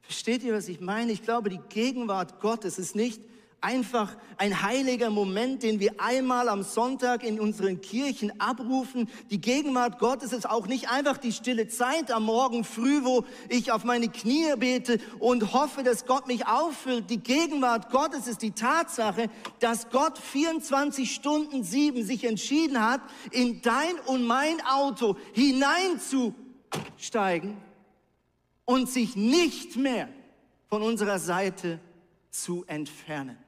Versteht 0.00 0.44
ihr, 0.44 0.54
was 0.54 0.68
ich 0.68 0.80
meine? 0.80 1.10
Ich 1.12 1.22
glaube, 1.22 1.50
die 1.50 1.60
Gegenwart 1.68 2.40
Gottes 2.40 2.78
ist 2.78 2.94
nicht 2.94 3.20
einfach 3.66 4.16
ein 4.36 4.62
heiliger 4.62 5.10
Moment, 5.10 5.64
den 5.64 5.80
wir 5.80 6.00
einmal 6.00 6.48
am 6.48 6.62
Sonntag 6.62 7.24
in 7.24 7.40
unseren 7.40 7.80
Kirchen 7.80 8.40
abrufen. 8.40 9.08
Die 9.30 9.40
Gegenwart 9.40 9.98
Gottes 9.98 10.32
ist 10.32 10.48
auch 10.48 10.68
nicht 10.68 10.88
einfach 10.88 11.18
die 11.18 11.32
stille 11.32 11.66
Zeit 11.66 12.12
am 12.12 12.26
Morgen 12.26 12.62
früh, 12.62 13.02
wo 13.02 13.24
ich 13.48 13.72
auf 13.72 13.82
meine 13.82 14.08
Knie 14.08 14.54
bete 14.56 15.00
und 15.18 15.52
hoffe, 15.52 15.82
dass 15.82 16.06
Gott 16.06 16.28
mich 16.28 16.46
auffüllt. 16.46 17.10
Die 17.10 17.18
Gegenwart 17.18 17.90
Gottes 17.90 18.28
ist 18.28 18.42
die 18.42 18.52
Tatsache, 18.52 19.28
dass 19.58 19.90
Gott 19.90 20.16
24 20.16 21.12
Stunden 21.12 21.64
sieben 21.64 22.04
sich 22.04 22.22
entschieden 22.22 22.80
hat, 22.80 23.00
in 23.32 23.62
dein 23.62 23.98
und 24.06 24.28
mein 24.28 24.64
Auto 24.64 25.16
hineinzusteigen 25.32 27.56
und 28.64 28.88
sich 28.88 29.16
nicht 29.16 29.74
mehr 29.74 30.08
von 30.68 30.82
unserer 30.82 31.18
Seite 31.18 31.80
zu 32.30 32.62
entfernen. 32.68 33.38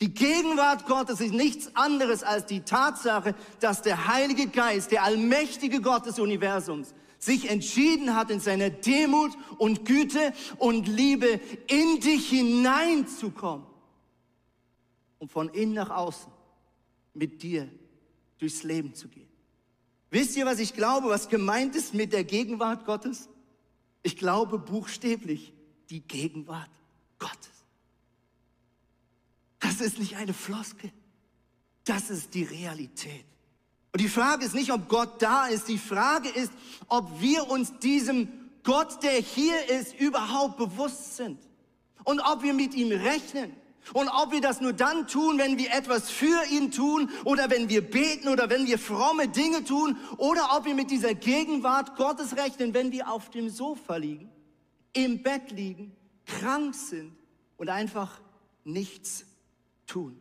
Die 0.00 0.14
Gegenwart 0.14 0.86
Gottes 0.86 1.20
ist 1.20 1.34
nichts 1.34 1.74
anderes 1.74 2.22
als 2.22 2.46
die 2.46 2.60
Tatsache, 2.60 3.34
dass 3.60 3.82
der 3.82 4.06
Heilige 4.06 4.46
Geist, 4.46 4.92
der 4.92 5.02
allmächtige 5.02 5.80
Gott 5.80 6.06
des 6.06 6.20
Universums, 6.20 6.94
sich 7.18 7.50
entschieden 7.50 8.14
hat, 8.14 8.30
in 8.30 8.38
seiner 8.38 8.70
Demut 8.70 9.32
und 9.58 9.84
Güte 9.84 10.32
und 10.58 10.86
Liebe 10.86 11.40
in 11.66 12.00
dich 12.00 12.28
hineinzukommen 12.28 13.66
und 15.18 15.32
von 15.32 15.48
innen 15.48 15.74
nach 15.74 15.90
außen 15.90 16.30
mit 17.14 17.42
dir 17.42 17.68
durchs 18.38 18.62
Leben 18.62 18.94
zu 18.94 19.08
gehen. 19.08 19.28
Wisst 20.10 20.36
ihr, 20.36 20.46
was 20.46 20.60
ich 20.60 20.74
glaube, 20.74 21.08
was 21.08 21.28
gemeint 21.28 21.74
ist 21.74 21.92
mit 21.92 22.12
der 22.12 22.22
Gegenwart 22.22 22.86
Gottes? 22.86 23.28
Ich 24.02 24.16
glaube 24.16 24.60
buchstäblich 24.60 25.52
die 25.90 26.00
Gegenwart 26.00 26.70
Gottes. 27.18 27.57
Das 29.60 29.80
ist 29.80 29.98
nicht 29.98 30.16
eine 30.16 30.34
Floskel. 30.34 30.92
Das 31.84 32.10
ist 32.10 32.34
die 32.34 32.44
Realität. 32.44 33.24
Und 33.92 34.00
die 34.00 34.08
Frage 34.08 34.44
ist 34.44 34.54
nicht, 34.54 34.72
ob 34.72 34.88
Gott 34.88 35.22
da 35.22 35.46
ist. 35.46 35.68
Die 35.68 35.78
Frage 35.78 36.28
ist, 36.28 36.52
ob 36.88 37.20
wir 37.20 37.48
uns 37.48 37.78
diesem 37.78 38.28
Gott, 38.62 39.02
der 39.02 39.12
hier 39.12 39.68
ist, 39.70 39.98
überhaupt 39.98 40.58
bewusst 40.58 41.16
sind. 41.16 41.38
Und 42.04 42.20
ob 42.20 42.42
wir 42.42 42.52
mit 42.52 42.74
ihm 42.74 42.92
rechnen. 42.92 43.52
Und 43.94 44.08
ob 44.08 44.32
wir 44.32 44.42
das 44.42 44.60
nur 44.60 44.74
dann 44.74 45.06
tun, 45.06 45.38
wenn 45.38 45.56
wir 45.56 45.72
etwas 45.72 46.10
für 46.10 46.44
ihn 46.50 46.70
tun 46.70 47.10
oder 47.24 47.48
wenn 47.48 47.70
wir 47.70 47.80
beten 47.80 48.28
oder 48.28 48.50
wenn 48.50 48.66
wir 48.66 48.78
fromme 48.78 49.28
Dinge 49.28 49.64
tun 49.64 49.96
oder 50.18 50.56
ob 50.56 50.66
wir 50.66 50.74
mit 50.74 50.90
dieser 50.90 51.14
Gegenwart 51.14 51.96
Gottes 51.96 52.36
rechnen, 52.36 52.74
wenn 52.74 52.92
wir 52.92 53.10
auf 53.10 53.30
dem 53.30 53.48
Sofa 53.48 53.96
liegen, 53.96 54.30
im 54.92 55.22
Bett 55.22 55.50
liegen, 55.52 55.96
krank 56.26 56.74
sind 56.74 57.16
und 57.56 57.70
einfach 57.70 58.20
nichts 58.64 59.24
tun. 59.88 60.16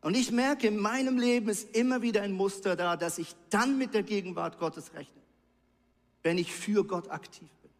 Und 0.00 0.16
ich 0.16 0.30
merke, 0.30 0.66
in 0.66 0.78
meinem 0.78 1.18
Leben 1.18 1.48
ist 1.48 1.76
immer 1.76 2.02
wieder 2.02 2.22
ein 2.22 2.32
Muster 2.32 2.76
da, 2.76 2.96
dass 2.96 3.18
ich 3.18 3.34
dann 3.50 3.78
mit 3.78 3.94
der 3.94 4.02
Gegenwart 4.02 4.58
Gottes 4.58 4.94
rechne, 4.94 5.22
wenn 6.22 6.38
ich 6.38 6.52
für 6.52 6.84
Gott 6.84 7.10
aktiv 7.10 7.48
bin. 7.62 7.70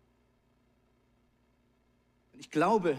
Und 2.32 2.40
ich 2.40 2.50
glaube, 2.50 2.96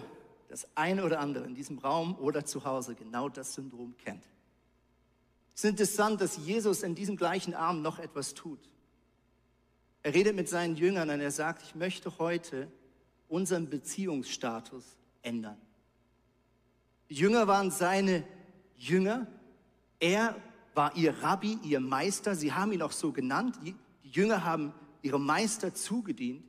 dass 0.49 0.67
ein 0.75 0.99
oder 0.99 1.19
andere 1.19 1.45
in 1.45 1.55
diesem 1.55 1.79
Raum 1.79 2.15
oder 2.19 2.45
zu 2.45 2.65
Hause 2.65 2.95
genau 2.95 3.29
das 3.29 3.53
Syndrom 3.53 3.95
kennt. 3.97 4.23
Es 5.55 5.63
ist 5.63 5.69
interessant, 5.69 6.19
dass 6.19 6.37
Jesus 6.37 6.83
in 6.83 6.95
diesem 6.95 7.15
gleichen 7.15 7.53
Abend 7.53 7.81
noch 7.81 7.99
etwas 7.99 8.33
tut. 8.33 8.59
Er 10.01 10.13
redet 10.13 10.35
mit 10.35 10.49
seinen 10.49 10.75
Jüngern 10.75 11.09
und 11.09 11.21
er 11.21 11.31
sagt, 11.31 11.63
ich 11.63 11.75
möchte 11.75 12.17
heute 12.19 12.69
unseren 13.29 13.69
Beziehungsstatus 13.69 14.83
ändern. 15.21 15.57
Jünger 17.13 17.47
waren 17.47 17.71
seine 17.71 18.23
Jünger. 18.77 19.27
Er 19.99 20.35
war 20.73 20.95
ihr 20.95 21.17
Rabbi, 21.21 21.59
ihr 21.63 21.79
Meister. 21.79 22.35
Sie 22.35 22.51
haben 22.51 22.71
ihn 22.71 22.81
auch 22.81 22.91
so 22.91 23.11
genannt. 23.11 23.59
Die, 23.63 23.75
die 24.03 24.09
Jünger 24.09 24.43
haben 24.43 24.73
ihrem 25.01 25.25
Meister 25.25 25.73
zugedient. 25.73 26.43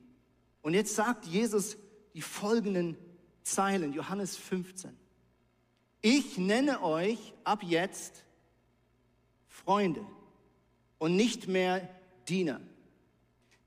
Und 0.61 0.73
jetzt 0.73 0.95
sagt 0.95 1.25
Jesus 1.25 1.77
die 2.13 2.21
folgenden 2.21 2.97
Zeilen, 3.43 3.93
Johannes 3.93 4.35
15. 4.37 4.91
Ich 6.01 6.37
nenne 6.37 6.81
euch 6.81 7.33
ab 7.43 7.61
jetzt 7.63 8.23
Freunde 9.47 10.05
und 10.97 11.15
nicht 11.15 11.47
mehr 11.47 11.87
Diener. 12.27 12.59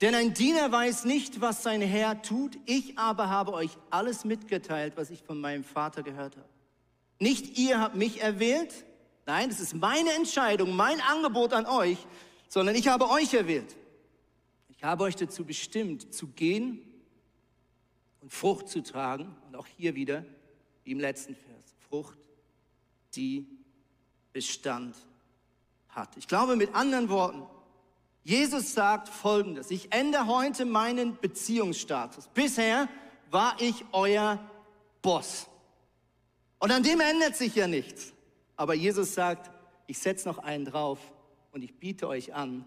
Denn 0.00 0.14
ein 0.14 0.34
Diener 0.34 0.70
weiß 0.70 1.04
nicht, 1.04 1.40
was 1.40 1.62
sein 1.62 1.82
Herr 1.82 2.22
tut. 2.22 2.58
Ich 2.66 2.98
aber 2.98 3.30
habe 3.30 3.52
euch 3.52 3.76
alles 3.90 4.24
mitgeteilt, 4.24 4.94
was 4.96 5.10
ich 5.10 5.22
von 5.22 5.40
meinem 5.40 5.64
Vater 5.64 6.02
gehört 6.02 6.36
habe. 6.36 6.48
Nicht 7.18 7.58
ihr 7.58 7.80
habt 7.80 7.96
mich 7.96 8.20
erwählt, 8.20 8.84
nein, 9.26 9.50
es 9.50 9.60
ist 9.60 9.74
meine 9.74 10.12
Entscheidung, 10.12 10.76
mein 10.76 11.00
Angebot 11.00 11.52
an 11.52 11.66
euch, 11.66 11.98
sondern 12.48 12.74
ich 12.74 12.88
habe 12.88 13.10
euch 13.10 13.34
erwählt. 13.34 13.76
Ich 14.68 14.84
habe 14.84 15.04
euch 15.04 15.16
dazu 15.16 15.44
bestimmt, 15.44 16.14
zu 16.14 16.28
gehen 16.28 16.80
und 18.20 18.32
Frucht 18.32 18.68
zu 18.68 18.82
tragen. 18.82 19.34
Und 19.46 19.56
auch 19.56 19.66
hier 19.66 19.94
wieder, 19.94 20.24
wie 20.84 20.92
im 20.92 21.00
letzten 21.00 21.34
Vers, 21.34 21.74
Frucht, 21.88 22.18
die 23.14 23.46
Bestand 24.32 24.94
hat. 25.88 26.16
Ich 26.16 26.28
glaube 26.28 26.54
mit 26.54 26.74
anderen 26.74 27.08
Worten, 27.08 27.42
Jesus 28.22 28.74
sagt 28.74 29.08
Folgendes, 29.08 29.70
ich 29.70 29.92
ändere 29.92 30.26
heute 30.26 30.64
meinen 30.64 31.18
Beziehungsstatus. 31.18 32.28
Bisher 32.28 32.88
war 33.30 33.56
ich 33.60 33.84
euer 33.92 34.38
Boss. 35.02 35.48
Und 36.58 36.70
an 36.70 36.82
dem 36.82 37.00
ändert 37.00 37.36
sich 37.36 37.54
ja 37.54 37.66
nichts. 37.66 38.12
Aber 38.56 38.74
Jesus 38.74 39.14
sagt, 39.14 39.50
ich 39.86 39.98
setze 39.98 40.28
noch 40.28 40.38
einen 40.38 40.64
drauf 40.64 40.98
und 41.52 41.62
ich 41.62 41.78
biete 41.78 42.08
euch 42.08 42.34
an, 42.34 42.64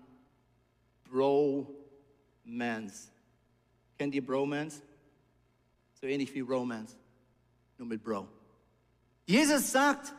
Bromance. 1.09 3.09
Kennt 3.97 4.15
ihr 4.15 4.25
Bromance? 4.25 4.81
So 5.99 6.07
ähnlich 6.07 6.33
wie 6.33 6.39
Romance, 6.39 6.95
nur 7.77 7.87
mit 7.87 8.03
Bro. 8.03 8.27
Jesus 9.27 9.71
sagt, 9.71 10.13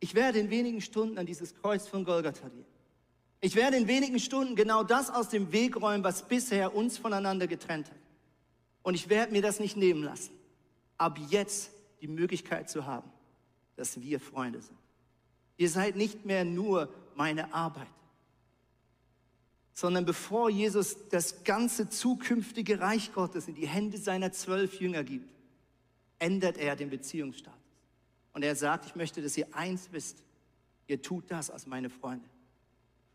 ich 0.00 0.14
werde 0.14 0.38
in 0.38 0.50
wenigen 0.50 0.80
Stunden 0.80 1.18
an 1.18 1.26
dieses 1.26 1.54
Kreuz 1.54 1.88
von 1.88 2.04
Golgatha 2.04 2.48
gehen. 2.48 2.66
Ich 3.40 3.54
werde 3.54 3.76
in 3.76 3.86
wenigen 3.86 4.18
Stunden 4.18 4.56
genau 4.56 4.82
das 4.82 5.10
aus 5.10 5.28
dem 5.28 5.52
Weg 5.52 5.80
räumen, 5.80 6.04
was 6.04 6.26
bisher 6.26 6.74
uns 6.74 6.98
voneinander 6.98 7.46
getrennt 7.46 7.88
hat. 7.88 7.96
Und 8.82 8.94
ich 8.94 9.08
werde 9.08 9.32
mir 9.32 9.42
das 9.42 9.60
nicht 9.60 9.76
nehmen 9.76 10.02
lassen. 10.02 10.32
Ab 10.96 11.18
jetzt 11.30 11.70
die 12.00 12.08
Möglichkeit 12.08 12.70
zu 12.70 12.86
haben, 12.86 13.10
dass 13.76 14.00
wir 14.00 14.20
Freunde 14.20 14.60
sind. 14.60 14.78
Ihr 15.56 15.68
seid 15.68 15.96
nicht 15.96 16.24
mehr 16.24 16.44
nur 16.44 16.92
meine 17.14 17.52
Arbeit, 17.52 17.88
sondern 19.72 20.04
bevor 20.04 20.50
Jesus 20.50 21.08
das 21.08 21.44
ganze 21.44 21.88
zukünftige 21.88 22.80
Reich 22.80 23.12
Gottes 23.12 23.48
in 23.48 23.54
die 23.54 23.66
Hände 23.68 23.98
seiner 23.98 24.32
zwölf 24.32 24.80
Jünger 24.80 25.04
gibt, 25.04 25.32
ändert 26.18 26.56
er 26.56 26.76
den 26.76 26.90
Beziehungsstatus. 26.90 27.58
Und 28.32 28.42
er 28.44 28.56
sagt, 28.56 28.86
ich 28.86 28.94
möchte, 28.94 29.22
dass 29.22 29.36
ihr 29.36 29.46
eins 29.52 29.88
wisst, 29.92 30.22
ihr 30.86 31.02
tut 31.02 31.30
das 31.30 31.50
als 31.50 31.66
meine 31.66 31.90
Freunde. 31.90 32.28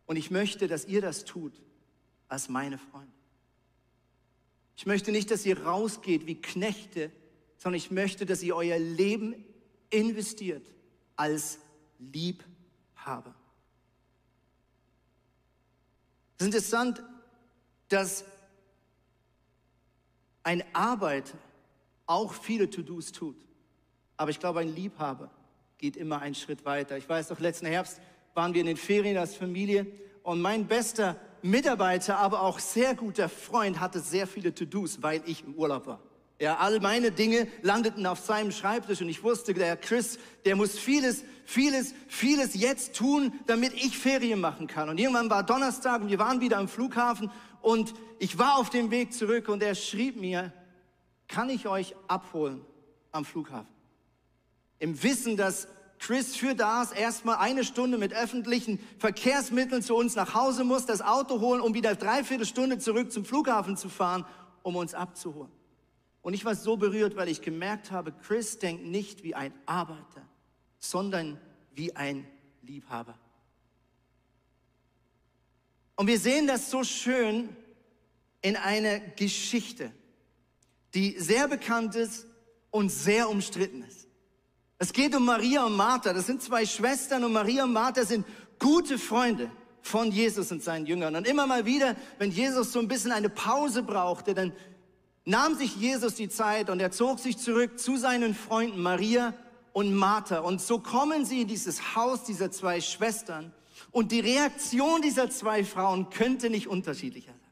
Und 0.05 0.17
ich 0.17 0.31
möchte, 0.31 0.67
dass 0.67 0.85
ihr 0.85 1.01
das 1.01 1.25
tut 1.25 1.53
als 2.27 2.49
meine 2.49 2.77
Freunde. 2.77 3.11
Ich 4.75 4.85
möchte 4.85 5.11
nicht, 5.11 5.31
dass 5.31 5.45
ihr 5.45 5.63
rausgeht 5.63 6.25
wie 6.27 6.35
Knechte, 6.35 7.11
sondern 7.63 7.77
ich 7.77 7.91
möchte, 7.91 8.25
dass 8.25 8.43
ihr 8.43 8.57
euer 8.57 8.77
Leben 8.77 9.45
investiert 9.89 10.69
als 11.15 11.59
Liebhaber. 11.97 13.33
Es 16.37 16.41
ist 16.41 16.53
interessant, 16.53 17.01
dass 17.87 18.25
ein 20.43 20.61
Arbeiter 20.73 21.37
auch 22.05 22.33
viele 22.33 22.69
To-Dos 22.69 23.13
tut. 23.13 23.37
Aber 24.17 24.29
ich 24.29 24.41
glaube, 24.41 24.59
ein 24.59 24.75
Liebhaber 24.75 25.31
geht 25.77 25.95
immer 25.95 26.19
einen 26.19 26.35
Schritt 26.35 26.65
weiter. 26.65 26.97
Ich 26.97 27.07
weiß 27.07 27.29
noch, 27.29 27.39
letzten 27.39 27.67
Herbst 27.67 28.01
waren 28.33 28.53
wir 28.53 28.59
in 28.59 28.67
den 28.67 28.75
Ferien 28.75 29.15
als 29.15 29.35
Familie 29.35 29.87
und 30.23 30.41
mein 30.41 30.67
bester 30.67 31.15
Mitarbeiter, 31.41 32.17
aber 32.17 32.41
auch 32.41 32.59
sehr 32.59 32.93
guter 32.93 33.29
Freund 33.29 33.79
hatte 33.79 34.01
sehr 34.01 34.27
viele 34.27 34.53
To-Dos, 34.53 35.01
weil 35.01 35.21
ich 35.25 35.45
im 35.45 35.53
Urlaub 35.53 35.87
war. 35.87 36.01
Ja, 36.43 36.57
all 36.57 36.81
meine 36.81 37.09
Dinge 37.09 37.47
landeten 37.61 38.05
auf 38.05 38.19
seinem 38.19 38.51
Schreibtisch 38.51 38.99
und 38.99 39.07
ich 39.07 39.23
wusste, 39.23 39.53
der 39.53 39.77
Chris, 39.77 40.19
der 40.43 40.57
muss 40.57 40.77
vieles, 40.77 41.23
vieles, 41.45 41.93
vieles 42.09 42.53
jetzt 42.53 42.97
tun, 42.97 43.31
damit 43.47 43.71
ich 43.75 43.97
Ferien 43.97 44.41
machen 44.41 44.67
kann. 44.67 44.89
Und 44.89 44.99
irgendwann 44.99 45.29
war 45.29 45.43
Donnerstag 45.43 46.01
und 46.01 46.09
wir 46.09 46.19
waren 46.19 46.41
wieder 46.41 46.57
am 46.57 46.67
Flughafen 46.67 47.31
und 47.61 47.93
ich 48.19 48.37
war 48.37 48.57
auf 48.57 48.69
dem 48.69 48.91
Weg 48.91 49.13
zurück 49.13 49.47
und 49.47 49.63
er 49.63 49.73
schrieb 49.73 50.19
mir, 50.19 50.51
kann 51.29 51.49
ich 51.49 51.65
euch 51.65 51.95
abholen 52.09 52.59
am 53.13 53.23
Flughafen? 53.23 53.73
Im 54.79 55.01
Wissen, 55.01 55.37
dass 55.37 55.69
Chris 55.97 56.35
für 56.35 56.55
das 56.55 56.91
erstmal 56.91 57.37
eine 57.37 57.63
Stunde 57.63 57.97
mit 57.97 58.13
öffentlichen 58.13 58.79
Verkehrsmitteln 58.99 59.81
zu 59.81 59.95
uns 59.95 60.17
nach 60.17 60.33
Hause 60.33 60.65
muss, 60.65 60.85
das 60.85 61.01
Auto 61.01 61.39
holen, 61.39 61.61
um 61.61 61.73
wieder 61.73 61.95
dreiviertel 61.95 62.45
Stunde 62.45 62.79
zurück 62.79 63.13
zum 63.13 63.23
Flughafen 63.23 63.77
zu 63.77 63.87
fahren, 63.87 64.25
um 64.61 64.75
uns 64.75 64.93
abzuholen. 64.93 65.62
Und 66.23 66.33
ich 66.33 66.45
war 66.45 66.55
so 66.55 66.77
berührt, 66.77 67.15
weil 67.15 67.27
ich 67.27 67.41
gemerkt 67.41 67.91
habe, 67.91 68.13
Chris 68.13 68.57
denkt 68.57 68.85
nicht 68.85 69.23
wie 69.23 69.35
ein 69.35 69.53
Arbeiter, 69.65 70.25
sondern 70.79 71.39
wie 71.75 71.95
ein 71.95 72.25
Liebhaber. 72.61 73.19
Und 75.95 76.07
wir 76.07 76.17
sehen 76.17 76.47
das 76.47 76.71
so 76.71 76.83
schön 76.83 77.49
in 78.41 78.55
einer 78.55 78.99
Geschichte, 78.99 79.91
die 80.93 81.19
sehr 81.19 81.47
bekannt 81.47 81.95
ist 81.95 82.25
und 82.71 82.89
sehr 82.89 83.29
umstritten 83.29 83.83
ist. 83.83 84.07
Es 84.79 84.93
geht 84.93 85.15
um 85.15 85.25
Maria 85.25 85.65
und 85.65 85.75
Martha. 85.75 86.13
Das 86.13 86.25
sind 86.25 86.41
zwei 86.41 86.65
Schwestern 86.65 87.23
und 87.25 87.33
Maria 87.33 87.65
und 87.65 87.73
Martha 87.73 88.05
sind 88.05 88.25
gute 88.59 88.97
Freunde 88.97 89.51
von 89.81 90.11
Jesus 90.11 90.51
und 90.51 90.63
seinen 90.63 90.85
Jüngern. 90.85 91.15
Und 91.15 91.27
immer 91.27 91.45
mal 91.45 91.65
wieder, 91.65 91.95
wenn 92.17 92.31
Jesus 92.31 92.71
so 92.71 92.79
ein 92.79 92.87
bisschen 92.87 93.11
eine 93.11 93.29
Pause 93.29 93.83
brauchte, 93.83 94.33
dann 94.33 94.53
nahm 95.25 95.55
sich 95.55 95.75
Jesus 95.75 96.15
die 96.15 96.29
Zeit 96.29 96.69
und 96.69 96.79
er 96.79 96.91
zog 96.91 97.19
sich 97.19 97.37
zurück 97.37 97.79
zu 97.79 97.97
seinen 97.97 98.35
Freunden 98.35 98.81
Maria 98.81 99.33
und 99.71 99.93
Martha. 99.93 100.39
Und 100.39 100.61
so 100.61 100.79
kommen 100.79 101.25
sie 101.25 101.41
in 101.41 101.47
dieses 101.47 101.95
Haus 101.95 102.23
dieser 102.23 102.51
zwei 102.51 102.81
Schwestern. 102.81 103.53
Und 103.91 104.11
die 104.11 104.19
Reaktion 104.19 105.01
dieser 105.01 105.29
zwei 105.29 105.63
Frauen 105.63 106.09
könnte 106.09 106.49
nicht 106.49 106.67
unterschiedlicher 106.67 107.31
sein. 107.31 107.51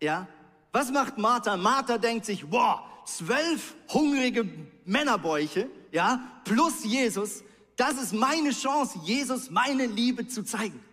Ja? 0.00 0.28
Was 0.72 0.90
macht 0.90 1.18
Martha? 1.18 1.56
Martha 1.56 1.98
denkt 1.98 2.26
sich, 2.26 2.50
wow, 2.50 2.80
zwölf 3.04 3.74
hungrige 3.92 4.48
Männerbäuche, 4.84 5.68
ja, 5.92 6.20
plus 6.44 6.84
Jesus. 6.84 7.44
Das 7.76 7.94
ist 7.94 8.12
meine 8.12 8.50
Chance, 8.50 8.98
Jesus 9.04 9.50
meine 9.50 9.86
Liebe 9.86 10.26
zu 10.26 10.42
zeigen 10.44 10.83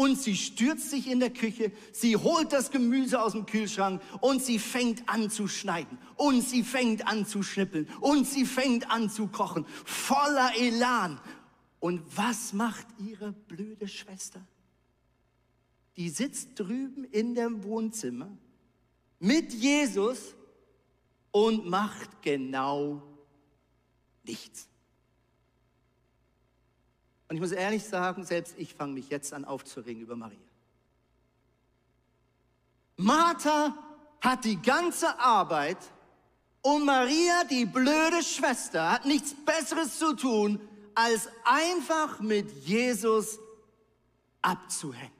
und 0.00 0.18
sie 0.18 0.34
stürzt 0.34 0.88
sich 0.88 1.08
in 1.10 1.20
der 1.20 1.28
Küche, 1.28 1.72
sie 1.92 2.16
holt 2.16 2.54
das 2.54 2.70
Gemüse 2.70 3.20
aus 3.20 3.32
dem 3.32 3.44
Kühlschrank 3.44 4.00
und 4.22 4.42
sie 4.42 4.58
fängt 4.58 5.06
an 5.06 5.28
zu 5.28 5.46
schneiden 5.46 5.98
und 6.16 6.40
sie 6.40 6.62
fängt 6.62 7.06
an 7.06 7.26
zu 7.26 7.42
schnippeln 7.42 7.86
und 8.00 8.26
sie 8.26 8.46
fängt 8.46 8.90
an 8.90 9.10
zu 9.10 9.26
kochen, 9.26 9.66
voller 9.84 10.52
Elan. 10.56 11.20
Und 11.80 12.00
was 12.16 12.54
macht 12.54 12.86
ihre 12.98 13.32
blöde 13.32 13.88
Schwester? 13.88 14.40
Die 15.98 16.08
sitzt 16.08 16.58
drüben 16.58 17.04
in 17.04 17.34
dem 17.34 17.62
Wohnzimmer 17.62 18.34
mit 19.18 19.52
Jesus 19.52 20.34
und 21.30 21.68
macht 21.68 22.22
genau 22.22 23.02
nichts. 24.24 24.69
Und 27.30 27.36
ich 27.36 27.40
muss 27.40 27.52
ehrlich 27.52 27.84
sagen, 27.84 28.24
selbst 28.24 28.54
ich 28.58 28.74
fange 28.74 28.94
mich 28.94 29.08
jetzt 29.08 29.32
an 29.32 29.44
aufzuregen 29.44 30.02
über 30.02 30.16
Maria. 30.16 30.36
Martha 32.96 33.72
hat 34.20 34.44
die 34.44 34.60
ganze 34.60 35.16
Arbeit 35.20 35.78
und 36.60 36.84
Maria, 36.84 37.44
die 37.44 37.66
blöde 37.66 38.24
Schwester, 38.24 38.90
hat 38.90 39.06
nichts 39.06 39.32
Besseres 39.46 39.96
zu 39.96 40.14
tun, 40.16 40.60
als 40.96 41.28
einfach 41.44 42.18
mit 42.18 42.50
Jesus 42.66 43.38
abzuhängen. 44.42 45.19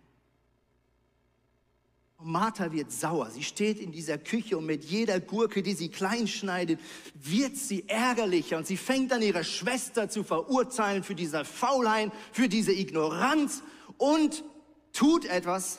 Und 2.20 2.32
Martha 2.32 2.70
wird 2.70 2.92
sauer. 2.92 3.30
Sie 3.30 3.42
steht 3.42 3.78
in 3.78 3.92
dieser 3.92 4.18
Küche 4.18 4.58
und 4.58 4.66
mit 4.66 4.84
jeder 4.84 5.20
Gurke, 5.20 5.62
die 5.62 5.72
sie 5.72 5.88
klein 5.88 6.28
schneidet, 6.28 6.78
wird 7.14 7.56
sie 7.56 7.88
ärgerlicher 7.88 8.58
und 8.58 8.66
sie 8.66 8.76
fängt 8.76 9.12
an, 9.12 9.22
ihre 9.22 9.42
Schwester 9.42 10.08
zu 10.10 10.22
verurteilen 10.22 11.02
für 11.02 11.14
diese 11.14 11.44
Faulheit, 11.46 12.12
für 12.32 12.48
diese 12.48 12.72
Ignoranz 12.72 13.62
und 13.96 14.44
tut 14.92 15.24
etwas, 15.24 15.78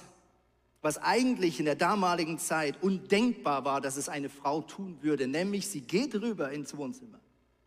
was 0.82 0.98
eigentlich 0.98 1.60
in 1.60 1.66
der 1.66 1.76
damaligen 1.76 2.40
Zeit 2.40 2.82
undenkbar 2.82 3.64
war, 3.64 3.80
dass 3.80 3.98
es 3.98 4.10
eine 4.10 4.30
Frau 4.30 4.62
tun 4.62 4.98
würde, 5.02 5.28
nämlich 5.28 5.68
sie 5.68 5.82
geht 5.82 6.16
rüber 6.16 6.52
ins 6.52 6.76
Wohnzimmer. 6.76 7.20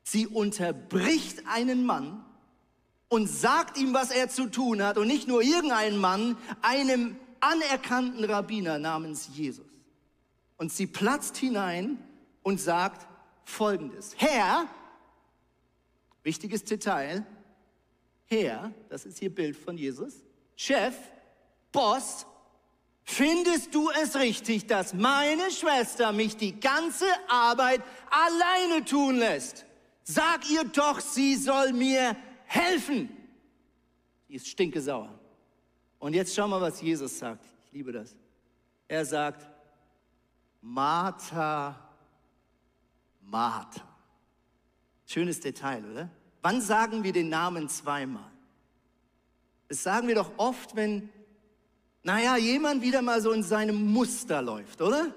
Sie 0.03 0.27
unterbricht 0.27 1.47
einen 1.47 1.87
Mann 1.87 2.25
und 3.09 3.29
sagt 3.29 3.79
ihm, 3.79 3.95
was 3.95 4.11
er 4.11 4.29
zu 4.29 4.51
tun 4.51 4.83
hat 4.83 4.99
und 4.99 5.07
nicht 5.07 5.29
nur 5.29 5.43
irgendeinen 5.43 5.97
Mann, 5.97 6.37
einem 6.61 7.17
anerkannten 7.45 8.25
Rabbiner 8.25 8.79
namens 8.79 9.29
Jesus. 9.35 9.67
Und 10.57 10.73
sie 10.73 10.87
platzt 10.87 11.37
hinein 11.37 11.99
und 12.43 12.61
sagt 12.61 13.07
Folgendes. 13.45 14.15
Herr, 14.17 14.67
wichtiges 16.23 16.65
Detail, 16.65 17.27
Herr, 18.27 18.73
das 18.89 19.05
ist 19.05 19.19
hier 19.19 19.35
Bild 19.35 19.57
von 19.57 19.77
Jesus, 19.77 20.23
Chef, 20.57 20.95
Boss, 21.71 22.25
findest 23.03 23.75
du 23.75 23.91
es 23.91 24.17
richtig, 24.17 24.67
dass 24.67 24.95
meine 24.95 25.51
Schwester 25.51 26.13
mich 26.13 26.37
die 26.37 26.59
ganze 26.59 27.07
Arbeit 27.29 27.83
alleine 28.11 28.85
tun 28.85 29.17
lässt? 29.17 29.67
Sag 30.05 30.49
ihr 30.51 30.65
doch, 30.65 31.01
sie 31.01 31.35
soll 31.37 31.73
mir 31.73 32.17
helfen. 32.47 33.11
Sie 34.29 34.35
ist 34.35 34.49
stinkesauer. 34.49 35.19
Und 36.05 36.13
jetzt 36.13 36.35
schau 36.35 36.47
mal, 36.47 36.61
was 36.61 36.83
Jesus 36.83 37.19
sagt. 37.19 37.47
Ich 37.65 37.73
liebe 37.73 37.91
das. 37.91 38.15
Er 38.89 39.07
sagt, 39.07 39.49
Martha, 40.61 41.75
Martha. 43.23 43.81
Schönes 45.07 45.41
Detail, 45.41 45.83
oder? 45.83 46.11
Wann 46.43 46.61
sagen 46.61 47.05
wir 47.05 47.15
den 47.15 47.31
Namen 47.31 47.71
zweimal? 47.71 48.31
Das 49.69 49.83
sagen 49.83 50.07
wir 50.07 50.15
doch 50.15 50.31
oft, 50.37 50.77
wenn, 50.77 51.09
naja, 52.03 52.37
jemand 52.37 52.83
wieder 52.83 53.01
mal 53.01 53.23
so 53.23 53.33
in 53.33 53.43
seinem 53.43 53.91
Muster 53.91 54.43
läuft, 54.43 54.83
oder? 54.83 55.11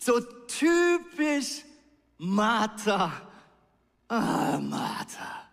So 0.00 0.18
typisch 0.48 1.62
Martha. 2.18 3.12
Ah, 4.08 4.58
Martha. 4.58 5.48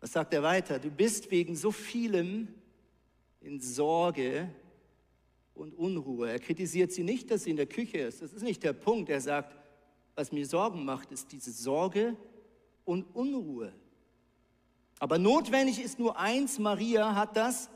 Was 0.00 0.10
sagt 0.10 0.34
er 0.34 0.42
weiter? 0.42 0.80
Du 0.80 0.90
bist 0.90 1.30
wegen 1.30 1.54
so 1.54 1.70
vielem 1.70 2.48
in 3.44 3.60
Sorge 3.60 4.48
und 5.54 5.74
Unruhe. 5.74 6.30
Er 6.30 6.38
kritisiert 6.38 6.92
sie 6.92 7.04
nicht, 7.04 7.30
dass 7.30 7.44
sie 7.44 7.50
in 7.50 7.56
der 7.56 7.66
Küche 7.66 7.98
ist. 7.98 8.22
Das 8.22 8.32
ist 8.32 8.42
nicht 8.42 8.62
der 8.62 8.72
Punkt. 8.72 9.10
Er 9.10 9.20
sagt, 9.20 9.54
was 10.14 10.32
mir 10.32 10.46
Sorgen 10.46 10.84
macht, 10.84 11.12
ist 11.12 11.30
diese 11.30 11.52
Sorge 11.52 12.16
und 12.84 13.04
Unruhe. 13.14 13.72
Aber 14.98 15.18
notwendig 15.18 15.80
ist 15.80 15.98
nur 15.98 16.18
eins, 16.18 16.58
Maria 16.58 17.14
hat 17.14 17.36
das 17.36 17.68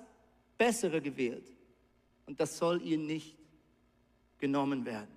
Bessere 0.57 1.01
gewählt. 1.03 1.53
Und 2.27 2.41
das 2.41 2.59
soll 2.59 2.83
ihr 2.83 2.99
nicht 2.99 3.37
genommen 4.39 4.85
werden. 4.85 5.11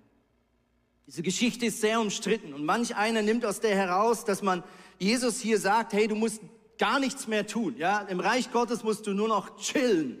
Diese 1.06 1.22
Geschichte 1.22 1.66
ist 1.66 1.80
sehr 1.80 2.00
umstritten 2.00 2.54
und 2.54 2.64
manch 2.64 2.94
einer 2.94 3.22
nimmt 3.22 3.44
aus 3.44 3.60
der 3.60 3.74
heraus, 3.74 4.24
dass 4.24 4.40
man 4.42 4.62
Jesus 4.98 5.40
hier 5.40 5.58
sagt, 5.58 5.92
hey, 5.92 6.06
du 6.06 6.14
musst 6.14 6.40
gar 6.78 7.00
nichts 7.00 7.26
mehr 7.26 7.46
tun. 7.46 7.76
Ja? 7.76 8.02
Im 8.02 8.20
Reich 8.20 8.52
Gottes 8.52 8.84
musst 8.84 9.06
du 9.06 9.12
nur 9.12 9.28
noch 9.28 9.56
chillen. 9.56 10.18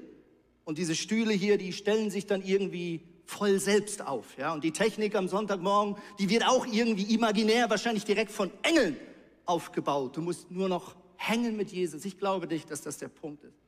Und 0.64 0.78
diese 0.78 0.94
Stühle 0.94 1.32
hier, 1.32 1.58
die 1.58 1.72
stellen 1.72 2.10
sich 2.10 2.26
dann 2.26 2.42
irgendwie 2.42 3.02
voll 3.26 3.58
selbst 3.58 4.06
auf. 4.06 4.36
Ja? 4.38 4.52
Und 4.52 4.64
die 4.64 4.72
Technik 4.72 5.14
am 5.14 5.28
Sonntagmorgen, 5.28 5.96
die 6.18 6.28
wird 6.28 6.46
auch 6.46 6.66
irgendwie 6.66 7.14
imaginär, 7.14 7.70
wahrscheinlich 7.70 8.04
direkt 8.04 8.30
von 8.30 8.50
Engeln 8.62 8.96
aufgebaut. 9.44 10.16
Du 10.16 10.22
musst 10.22 10.50
nur 10.50 10.68
noch 10.68 10.94
hängen 11.16 11.56
mit 11.56 11.72
Jesus. 11.72 12.04
Ich 12.04 12.18
glaube 12.18 12.46
nicht, 12.46 12.70
dass 12.70 12.82
das 12.82 12.98
der 12.98 13.08
Punkt 13.08 13.44
ist. 13.44 13.58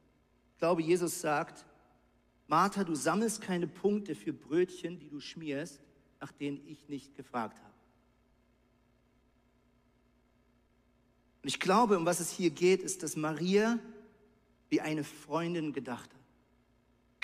Ich 0.53 0.59
glaube, 0.59 0.83
Jesus 0.83 1.21
sagt, 1.21 1.65
Martha, 2.47 2.85
du 2.85 2.95
sammelst 2.95 3.41
keine 3.41 3.67
Punkte 3.67 4.15
für 4.15 4.33
Brötchen, 4.33 4.99
die 4.99 5.09
du 5.09 5.21
schmierst, 5.21 5.81
nach 6.21 6.33
denen 6.33 6.61
ich 6.67 6.89
nicht 6.89 7.17
gefragt 7.17 7.59
habe. 7.59 7.75
Und 11.43 11.49
ich 11.49 11.61
glaube, 11.61 11.99
um 11.99 12.07
was 12.07 12.21
es 12.21 12.31
hier 12.31 12.51
geht, 12.51 12.83
ist, 12.83 13.03
dass 13.03 13.17
Maria 13.17 13.79
wie 14.71 14.81
eine 14.81 15.05
Freundin 15.05 15.73
gedacht 15.73 16.11
hat. 16.13 16.24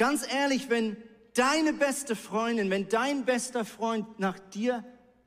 Ganz 0.00 0.26
ehrlich, 0.32 0.70
wenn 0.70 0.96
deine 1.34 1.74
beste 1.74 2.16
Freundin, 2.16 2.70
wenn 2.70 2.88
dein 2.88 3.26
bester 3.26 3.66
Freund 3.66 4.18
nach 4.18 4.38
dir 4.38 4.82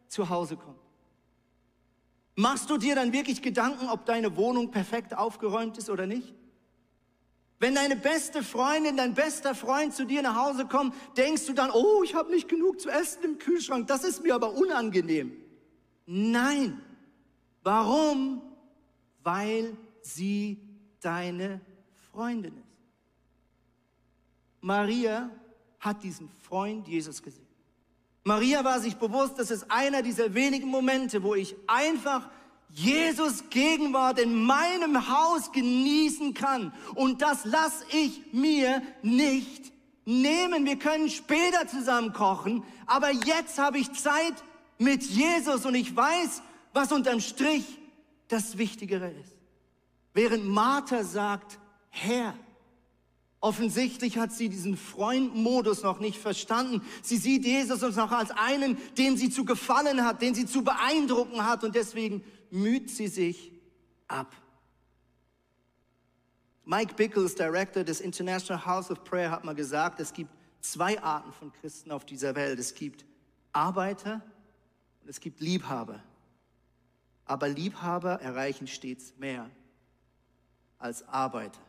zu 0.07 0.29
Hause 0.29 0.57
kommt, 0.57 0.79
machst 2.35 2.71
du 2.71 2.79
dir 2.79 2.95
dann 2.95 3.13
wirklich 3.13 3.43
Gedanken, 3.43 3.87
ob 3.87 4.07
deine 4.07 4.35
Wohnung 4.35 4.71
perfekt 4.71 5.15
aufgeräumt 5.15 5.77
ist 5.77 5.91
oder 5.91 6.07
nicht? 6.07 6.33
Wenn 7.59 7.75
deine 7.75 7.95
beste 7.95 8.41
Freundin, 8.41 8.97
dein 8.97 9.13
bester 9.13 9.53
Freund 9.53 9.93
zu 9.93 10.07
dir 10.07 10.23
nach 10.23 10.43
Hause 10.43 10.65
kommt, 10.65 10.95
denkst 11.17 11.45
du 11.45 11.53
dann, 11.53 11.69
oh, 11.69 12.01
ich 12.03 12.15
habe 12.15 12.31
nicht 12.31 12.49
genug 12.49 12.81
zu 12.81 12.89
essen 12.89 13.23
im 13.25 13.37
Kühlschrank, 13.37 13.85
das 13.85 14.03
ist 14.03 14.23
mir 14.23 14.33
aber 14.33 14.53
unangenehm. 14.55 15.33
Nein. 16.07 16.81
Warum? 17.61 18.41
Weil 19.21 19.77
sie 20.01 20.57
deine 20.99 21.61
Freundin 22.11 22.57
ist. 22.57 22.62
Maria 24.63 25.29
hat 25.79 26.03
diesen 26.03 26.29
Freund 26.41 26.87
Jesus 26.87 27.21
gesehen. 27.21 27.45
Maria 28.23 28.63
war 28.63 28.79
sich 28.79 28.95
bewusst, 28.95 29.37
das 29.37 29.51
ist 29.51 29.69
einer 29.69 30.01
dieser 30.01 30.33
wenigen 30.33 30.69
Momente, 30.69 31.21
wo 31.21 31.35
ich 31.35 31.55
einfach 31.67 32.29
Jesus 32.69 33.49
Gegenwart 33.49 34.19
in 34.19 34.45
meinem 34.45 35.09
Haus 35.09 35.51
genießen 35.51 36.33
kann. 36.33 36.73
Und 36.95 37.21
das 37.21 37.43
lasse 37.43 37.83
ich 37.91 38.21
mir 38.31 38.81
nicht 39.01 39.73
nehmen. 40.05 40.65
Wir 40.65 40.79
können 40.79 41.09
später 41.09 41.67
zusammen 41.67 42.13
kochen, 42.13 42.63
aber 42.85 43.11
jetzt 43.11 43.59
habe 43.59 43.77
ich 43.77 43.91
Zeit 43.91 44.41
mit 44.79 45.03
Jesus 45.03 45.65
und 45.65 45.75
ich 45.75 45.93
weiß, 45.93 46.41
was 46.71 46.93
unterm 46.93 47.19
Strich 47.19 47.79
das 48.29 48.57
Wichtigere 48.57 49.11
ist. 49.11 49.35
Während 50.13 50.45
Martha 50.45 51.03
sagt, 51.03 51.59
Herr, 51.89 52.33
Offensichtlich 53.43 54.17
hat 54.17 54.31
sie 54.31 54.47
diesen 54.47 54.77
Freundmodus 54.77 55.83
noch 55.83 55.99
nicht 55.99 56.17
verstanden. 56.17 56.81
Sie 57.01 57.17
sieht 57.17 57.43
Jesus 57.43 57.81
noch 57.97 58.13
als 58.13 58.31
einen, 58.31 58.77
dem 58.97 59.17
sie 59.17 59.29
zu 59.29 59.43
gefallen 59.43 60.05
hat, 60.05 60.21
den 60.21 60.33
sie 60.33 60.45
zu 60.45 60.63
beeindrucken 60.63 61.45
hat 61.45 61.65
und 61.65 61.75
deswegen 61.75 62.23
müht 62.51 62.89
sie 62.89 63.09
sich 63.09 63.51
ab. 64.07 64.33
Mike 66.63 66.93
Bickles, 66.95 67.35
Director 67.35 67.83
des 67.83 67.99
International 67.99 68.65
House 68.65 68.89
of 68.89 69.03
Prayer, 69.03 69.31
hat 69.31 69.43
mal 69.43 69.55
gesagt, 69.55 69.99
es 69.99 70.13
gibt 70.13 70.31
zwei 70.61 71.03
Arten 71.03 71.33
von 71.33 71.51
Christen 71.51 71.91
auf 71.91 72.05
dieser 72.05 72.35
Welt. 72.35 72.57
Es 72.59 72.73
gibt 72.73 73.03
Arbeiter 73.51 74.21
und 75.01 75.09
es 75.09 75.19
gibt 75.19 75.41
Liebhaber. 75.41 76.01
Aber 77.25 77.49
Liebhaber 77.49 78.21
erreichen 78.21 78.67
stets 78.67 79.13
mehr 79.17 79.49
als 80.79 81.05
Arbeiter 81.09 81.59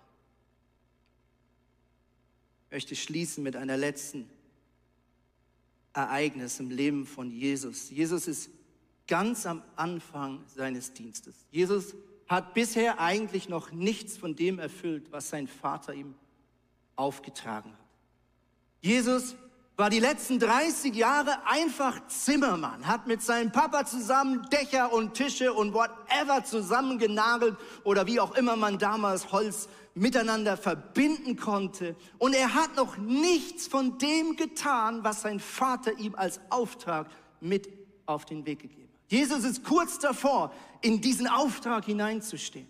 möchte 2.75 2.97
schließen 2.97 3.45
mit 3.45 3.55
einer 3.55 3.77
letzten 3.77 4.29
Ereignis 5.93 6.59
im 6.59 6.71
Leben 6.71 7.07
von 7.07 7.31
Jesus. 7.31 7.89
Jesus 7.89 8.27
ist 8.27 8.51
ganz 9.07 9.47
am 9.47 9.63
Anfang 9.77 10.43
seines 10.49 10.93
Dienstes. 10.93 11.37
Jesus 11.53 11.95
hat 12.27 12.53
bisher 12.53 12.99
eigentlich 12.99 13.49
noch 13.49 13.71
nichts 13.71 14.17
von 14.17 14.35
dem 14.35 14.59
erfüllt, 14.59 15.13
was 15.13 15.29
sein 15.29 15.47
Vater 15.47 15.95
ihm 15.95 16.17
aufgetragen 16.97 17.71
hat. 17.71 17.87
Jesus 18.81 19.37
war 19.77 19.91
die 19.91 19.99
letzten 19.99 20.39
30 20.39 20.95
Jahre 20.95 21.47
einfach 21.47 22.07
Zimmermann, 22.07 22.87
hat 22.87 23.09
mit 23.09 23.23
seinem 23.23 23.51
Papa 23.51 23.85
zusammen 23.85 24.47
Dächer 24.51 24.93
und 24.93 25.15
Tische 25.15 25.53
und 25.53 25.75
whatever 25.75 26.45
zusammengenagelt 26.45 27.57
oder 27.83 28.07
wie 28.07 28.21
auch 28.21 28.37
immer 28.37 28.55
man 28.55 28.79
damals 28.79 29.33
Holz 29.33 29.69
miteinander 29.95 30.57
verbinden 30.57 31.37
konnte. 31.37 31.97
Und 32.19 32.35
er 32.35 32.55
hat 32.55 32.77
noch 32.77 32.97
nichts 32.99 33.67
von 33.67 33.99
dem 33.99 34.37
getan, 34.37 35.03
was 35.03 35.23
sein 35.23 35.41
Vater 35.41 35.99
ihm 35.99 36.15
als 36.15 36.41
Auftrag 36.51 37.09
mit 37.41 37.69
auf 38.07 38.25
den 38.25 38.47
Weg 38.47 38.61
gegeben 38.61 38.89
hat. 38.93 39.11
Jesus 39.11 39.45
ist 39.45 39.65
kurz 39.65 39.99
davor, 39.99 40.53
in 40.83 41.01
diesen 41.01 41.27
Auftrag 41.27 41.85
hineinzustehen. 41.85 42.69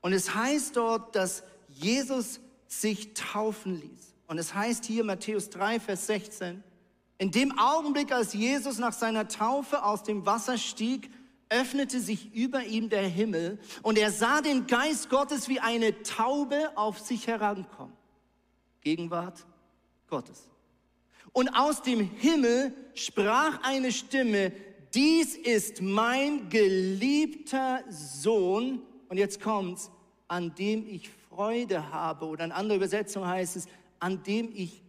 Und 0.00 0.12
es 0.12 0.34
heißt 0.34 0.76
dort, 0.76 1.16
dass 1.16 1.42
Jesus 1.68 2.40
sich 2.68 3.14
taufen 3.14 3.80
ließ. 3.80 4.07
Und 4.28 4.38
es 4.38 4.54
heißt 4.54 4.84
hier 4.84 5.04
Matthäus 5.04 5.50
3, 5.50 5.80
Vers 5.80 6.06
16, 6.06 6.62
in 7.16 7.32
dem 7.32 7.58
Augenblick, 7.58 8.12
als 8.12 8.32
Jesus 8.32 8.78
nach 8.78 8.92
seiner 8.92 9.26
Taufe 9.26 9.82
aus 9.82 10.04
dem 10.04 10.24
Wasser 10.24 10.56
stieg, 10.56 11.10
öffnete 11.48 11.98
sich 11.98 12.34
über 12.34 12.62
ihm 12.64 12.90
der 12.90 13.08
Himmel 13.08 13.58
und 13.82 13.98
er 13.98 14.12
sah 14.12 14.40
den 14.40 14.66
Geist 14.66 15.08
Gottes 15.08 15.48
wie 15.48 15.60
eine 15.60 16.02
Taube 16.02 16.70
auf 16.76 17.00
sich 17.00 17.26
herankommen. 17.26 17.94
Gegenwart 18.82 19.44
Gottes. 20.08 20.48
Und 21.32 21.48
aus 21.50 21.82
dem 21.82 22.00
Himmel 22.00 22.72
sprach 22.94 23.62
eine 23.62 23.92
Stimme, 23.92 24.52
dies 24.94 25.36
ist 25.36 25.82
mein 25.82 26.48
geliebter 26.48 27.82
Sohn, 27.88 28.82
und 29.08 29.16
jetzt 29.16 29.40
kommt's, 29.40 29.90
an 30.28 30.54
dem 30.54 30.86
ich 30.86 31.10
Freude 31.30 31.90
habe, 31.90 32.26
oder 32.26 32.44
in 32.44 32.52
anderer 32.52 32.76
Übersetzung 32.76 33.26
heißt 33.26 33.56
es, 33.56 33.66
an 34.00 34.22
dem 34.22 34.50
ich 34.54 34.82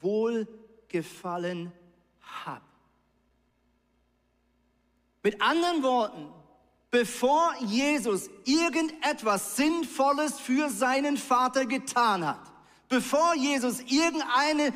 Wohlgefallen 0.00 1.72
habe. 2.20 2.64
Mit 5.22 5.40
anderen 5.40 5.82
Worten, 5.82 6.28
bevor 6.90 7.54
Jesus 7.60 8.28
irgendetwas 8.44 9.56
Sinnvolles 9.56 10.40
für 10.40 10.68
seinen 10.68 11.16
Vater 11.16 11.66
getan 11.66 12.26
hat, 12.26 12.40
bevor 12.88 13.34
Jesus 13.34 13.80
irgendeine 13.80 14.74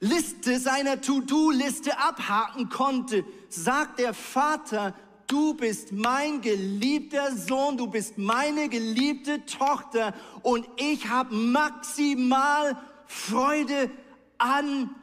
Liste 0.00 0.58
seiner 0.58 1.00
To-Do-Liste 1.00 1.98
abhaken 1.98 2.68
konnte, 2.68 3.24
sagt 3.48 3.98
der 3.98 4.14
Vater, 4.14 4.94
du 5.26 5.54
bist 5.54 5.92
mein 5.92 6.40
geliebter 6.40 7.36
Sohn, 7.36 7.76
du 7.76 7.86
bist 7.86 8.16
meine 8.16 8.68
geliebte 8.68 9.44
Tochter 9.44 10.14
und 10.42 10.68
ich 10.76 11.08
habe 11.08 11.34
maximal 11.34 12.76
Freude 13.08 13.90
an 14.36 14.94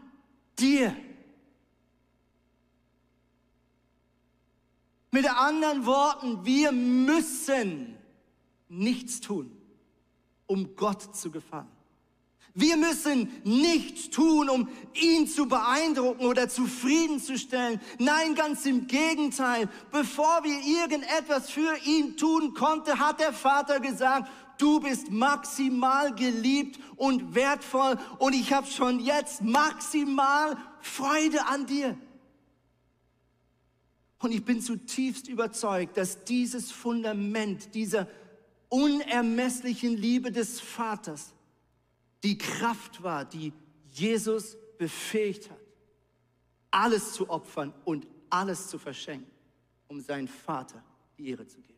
dir. 0.60 0.96
Mit 5.12 5.30
anderen 5.30 5.86
Worten, 5.86 6.46
wir 6.46 6.72
müssen 6.72 7.98
nichts 8.70 9.22
tun, 9.22 9.52
um 10.46 10.76
Gott 10.76 11.15
zu 11.15 11.32
gefallen. 11.32 11.76
Wir 12.58 12.78
müssen 12.78 13.30
nichts 13.44 14.10
tun, 14.10 14.50
um 14.50 14.70
ihn 14.94 15.28
zu 15.28 15.46
beeindrucken 15.46 16.26
oder 16.26 16.48
zufriedenzustellen. 16.48 17.82
Nein, 18.00 18.34
ganz 18.34 18.65
im 18.65 18.88
Gegenteil. 18.88 19.68
Bevor 19.91 20.41
wir 20.44 20.62
irgendetwas 20.62 21.50
für 21.50 21.76
ihn 21.84 22.15
tun 22.15 22.54
konnten, 22.54 22.98
hat 22.98 23.20
der 23.20 23.34
Vater 23.34 23.82
gesagt, 23.82 24.32
du 24.58 24.80
bist 24.80 25.12
maximal 25.12 26.13
geliebt 26.15 26.80
und 26.96 27.36
wertvoll 27.36 27.98
und 28.20 28.34
ich 28.34 28.54
habe 28.54 28.68
schon 28.68 29.00
jetzt 29.00 29.41
maximal 29.41 30.58
Freude 30.82 31.46
an 31.48 31.65
dir. 31.65 31.98
Und 34.20 34.32
ich 34.32 34.44
bin 34.44 34.62
zutiefst 34.62 35.28
überzeugt, 35.28 35.98
dass 35.98 36.24
dieses 36.24 36.72
Fundament 36.72 37.76
dieser 37.76 38.08
unermesslichen 38.70 39.96
Liebe 39.96 40.32
des 40.32 40.60
Vaters 40.60 41.34
die 42.24 42.38
Kraft 42.38 43.04
war, 43.04 43.24
die 43.24 43.54
Jesus 43.94 44.58
befähigt 44.78 45.50
hat, 45.50 45.60
alles 46.72 47.13
zu 47.13 47.30
opfern 47.30 47.74
und 47.84 48.08
alles 48.30 48.68
zu 48.68 48.78
verschenken, 48.80 49.32
um 49.88 50.02
seinen 50.02 50.28
Vater 50.28 50.84
die 51.18 51.30
Ehre 51.30 51.46
zu 51.48 51.62
geben. 51.62 51.75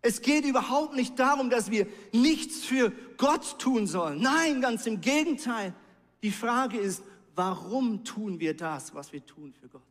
Es 0.00 0.20
geht 0.22 0.44
überhaupt 0.44 0.94
nicht 0.94 1.18
darum, 1.18 1.50
dass 1.50 1.70
wir 1.70 1.86
nichts 2.12 2.64
für 2.64 2.92
Gott 3.16 3.58
tun 3.58 3.86
sollen. 3.86 4.20
Nein, 4.20 4.60
ganz 4.60 4.86
im 4.86 5.00
Gegenteil. 5.00 5.74
Die 6.22 6.30
Frage 6.30 6.78
ist, 6.78 7.02
warum 7.34 8.04
tun 8.04 8.40
wir 8.40 8.56
das, 8.56 8.94
was 8.94 9.12
wir 9.12 9.24
tun 9.24 9.52
für 9.52 9.68
Gott? 9.68 9.82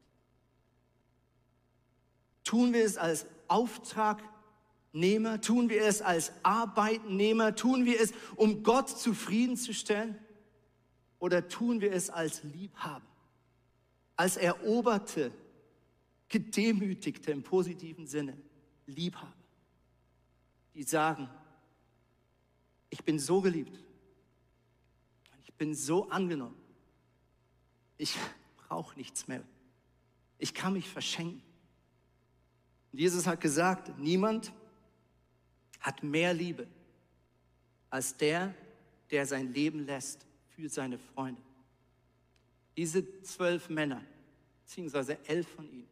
Tun 2.44 2.74
wir 2.74 2.86
es 2.86 2.98
als 2.98 3.26
Auftragnehmer? 3.50 5.42
Tun 5.42 5.70
wir 5.70 5.84
es 5.84 6.02
als 6.02 6.32
Arbeitnehmer? 6.44 7.56
Tun 7.56 7.86
wir 7.86 8.00
es, 8.00 8.14
um 8.38 8.64
Gott 8.64 8.90
zufriedenzustellen? 8.90 10.18
Oder 11.20 11.50
tun 11.50 11.82
wir 11.82 11.92
es 11.92 12.10
als 12.10 12.44
Liebhaber? 12.44 13.06
Als 14.16 14.38
eroberte, 14.38 15.32
gedemütigte 16.30 17.32
im 17.32 17.44
positiven 17.44 18.08
Sinne 18.08 18.38
Liebhaber, 18.86 19.34
die 20.78 20.84
sagen, 20.84 21.28
ich 22.92 23.04
bin 23.04 23.18
so 23.18 23.42
geliebt, 23.42 23.80
ich 25.44 25.52
bin 25.56 25.74
so 25.74 26.08
angenommen, 26.10 26.56
ich 27.98 28.16
brauche 28.58 28.96
nichts 28.96 29.28
mehr, 29.28 29.42
ich 30.38 30.54
kann 30.54 30.74
mich 30.74 30.88
verschenken. 30.88 31.42
Und 32.92 33.00
Jesus 33.00 33.26
hat 33.26 33.42
gesagt, 33.42 33.98
niemand 33.98 34.54
hat 35.80 36.04
mehr 36.04 36.32
Liebe 36.32 36.68
als 37.90 38.16
der, 38.16 38.54
der 39.10 39.26
sein 39.26 39.52
Leben 39.52 39.84
lässt 39.84 40.28
für 40.50 40.70
seine 40.70 41.00
Freunde. 41.00 41.42
Diese 42.76 43.24
zwölf 43.24 43.68
Männer, 43.70 44.04
beziehungsweise 44.64 45.18
elf 45.26 45.48
von 45.48 45.68
ihnen, 45.72 45.90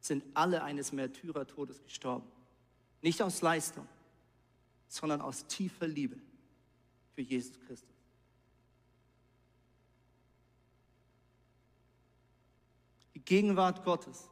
sind 0.00 0.24
alle 0.32 0.62
eines 0.62 0.90
Märtyrertodes 0.90 1.82
gestorben. 1.82 2.26
Nicht 3.02 3.20
aus 3.20 3.42
Leistung, 3.42 3.86
sondern 4.88 5.20
aus 5.20 5.46
tiefer 5.46 5.86
Liebe 5.86 6.16
für 7.14 7.22
Jesus 7.22 7.58
Christus. 7.60 7.90
Die 13.14 13.20
Gegenwart 13.20 13.84
Gottes 13.84 14.28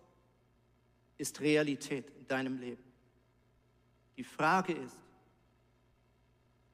ist 1.19 1.41
Realität 1.41 2.11
in 2.19 2.27
deinem 2.27 2.59
Leben. 2.59 2.83
Die 4.17 4.25
Frage 4.25 4.73
ist, 4.73 4.97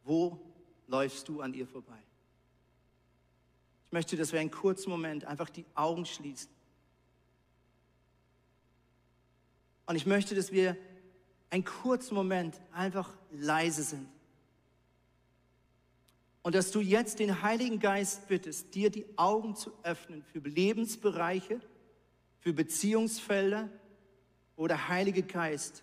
wo 0.04 0.38
läufst 0.86 1.28
du 1.28 1.40
an 1.40 1.54
ihr 1.54 1.66
vorbei? 1.66 1.98
Ich 3.86 3.92
möchte, 3.92 4.16
dass 4.16 4.32
wir 4.32 4.40
einen 4.40 4.50
kurzen 4.50 4.90
Moment 4.90 5.24
einfach 5.24 5.50
die 5.50 5.64
Augen 5.74 6.06
schließen. 6.06 6.50
Und 9.86 9.96
ich 9.96 10.06
möchte, 10.06 10.34
dass 10.34 10.52
wir 10.52 10.76
einen 11.50 11.64
kurzen 11.64 12.14
Moment 12.14 12.60
einfach 12.72 13.12
leise 13.30 13.82
sind. 13.82 14.08
Und 16.42 16.54
dass 16.54 16.70
du 16.70 16.80
jetzt 16.80 17.18
den 17.18 17.42
Heiligen 17.42 17.80
Geist 17.80 18.28
bittest, 18.28 18.74
dir 18.74 18.90
die 18.90 19.06
Augen 19.18 19.56
zu 19.56 19.72
öffnen 19.82 20.22
für 20.22 20.38
Lebensbereiche, 20.38 21.60
für 22.38 22.54
Beziehungsfelder, 22.54 23.68
wo 24.56 24.66
der 24.66 24.88
Heilige 24.88 25.22
Geist 25.22 25.82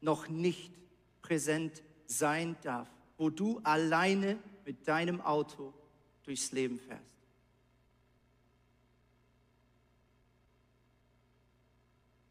noch 0.00 0.28
nicht 0.28 0.72
präsent 1.20 1.82
sein 2.06 2.56
darf, 2.62 2.88
wo 3.16 3.30
du 3.30 3.60
alleine 3.64 4.38
mit 4.64 4.86
deinem 4.86 5.20
Auto 5.20 5.72
durchs 6.24 6.52
Leben 6.52 6.78
fährst. 6.78 7.11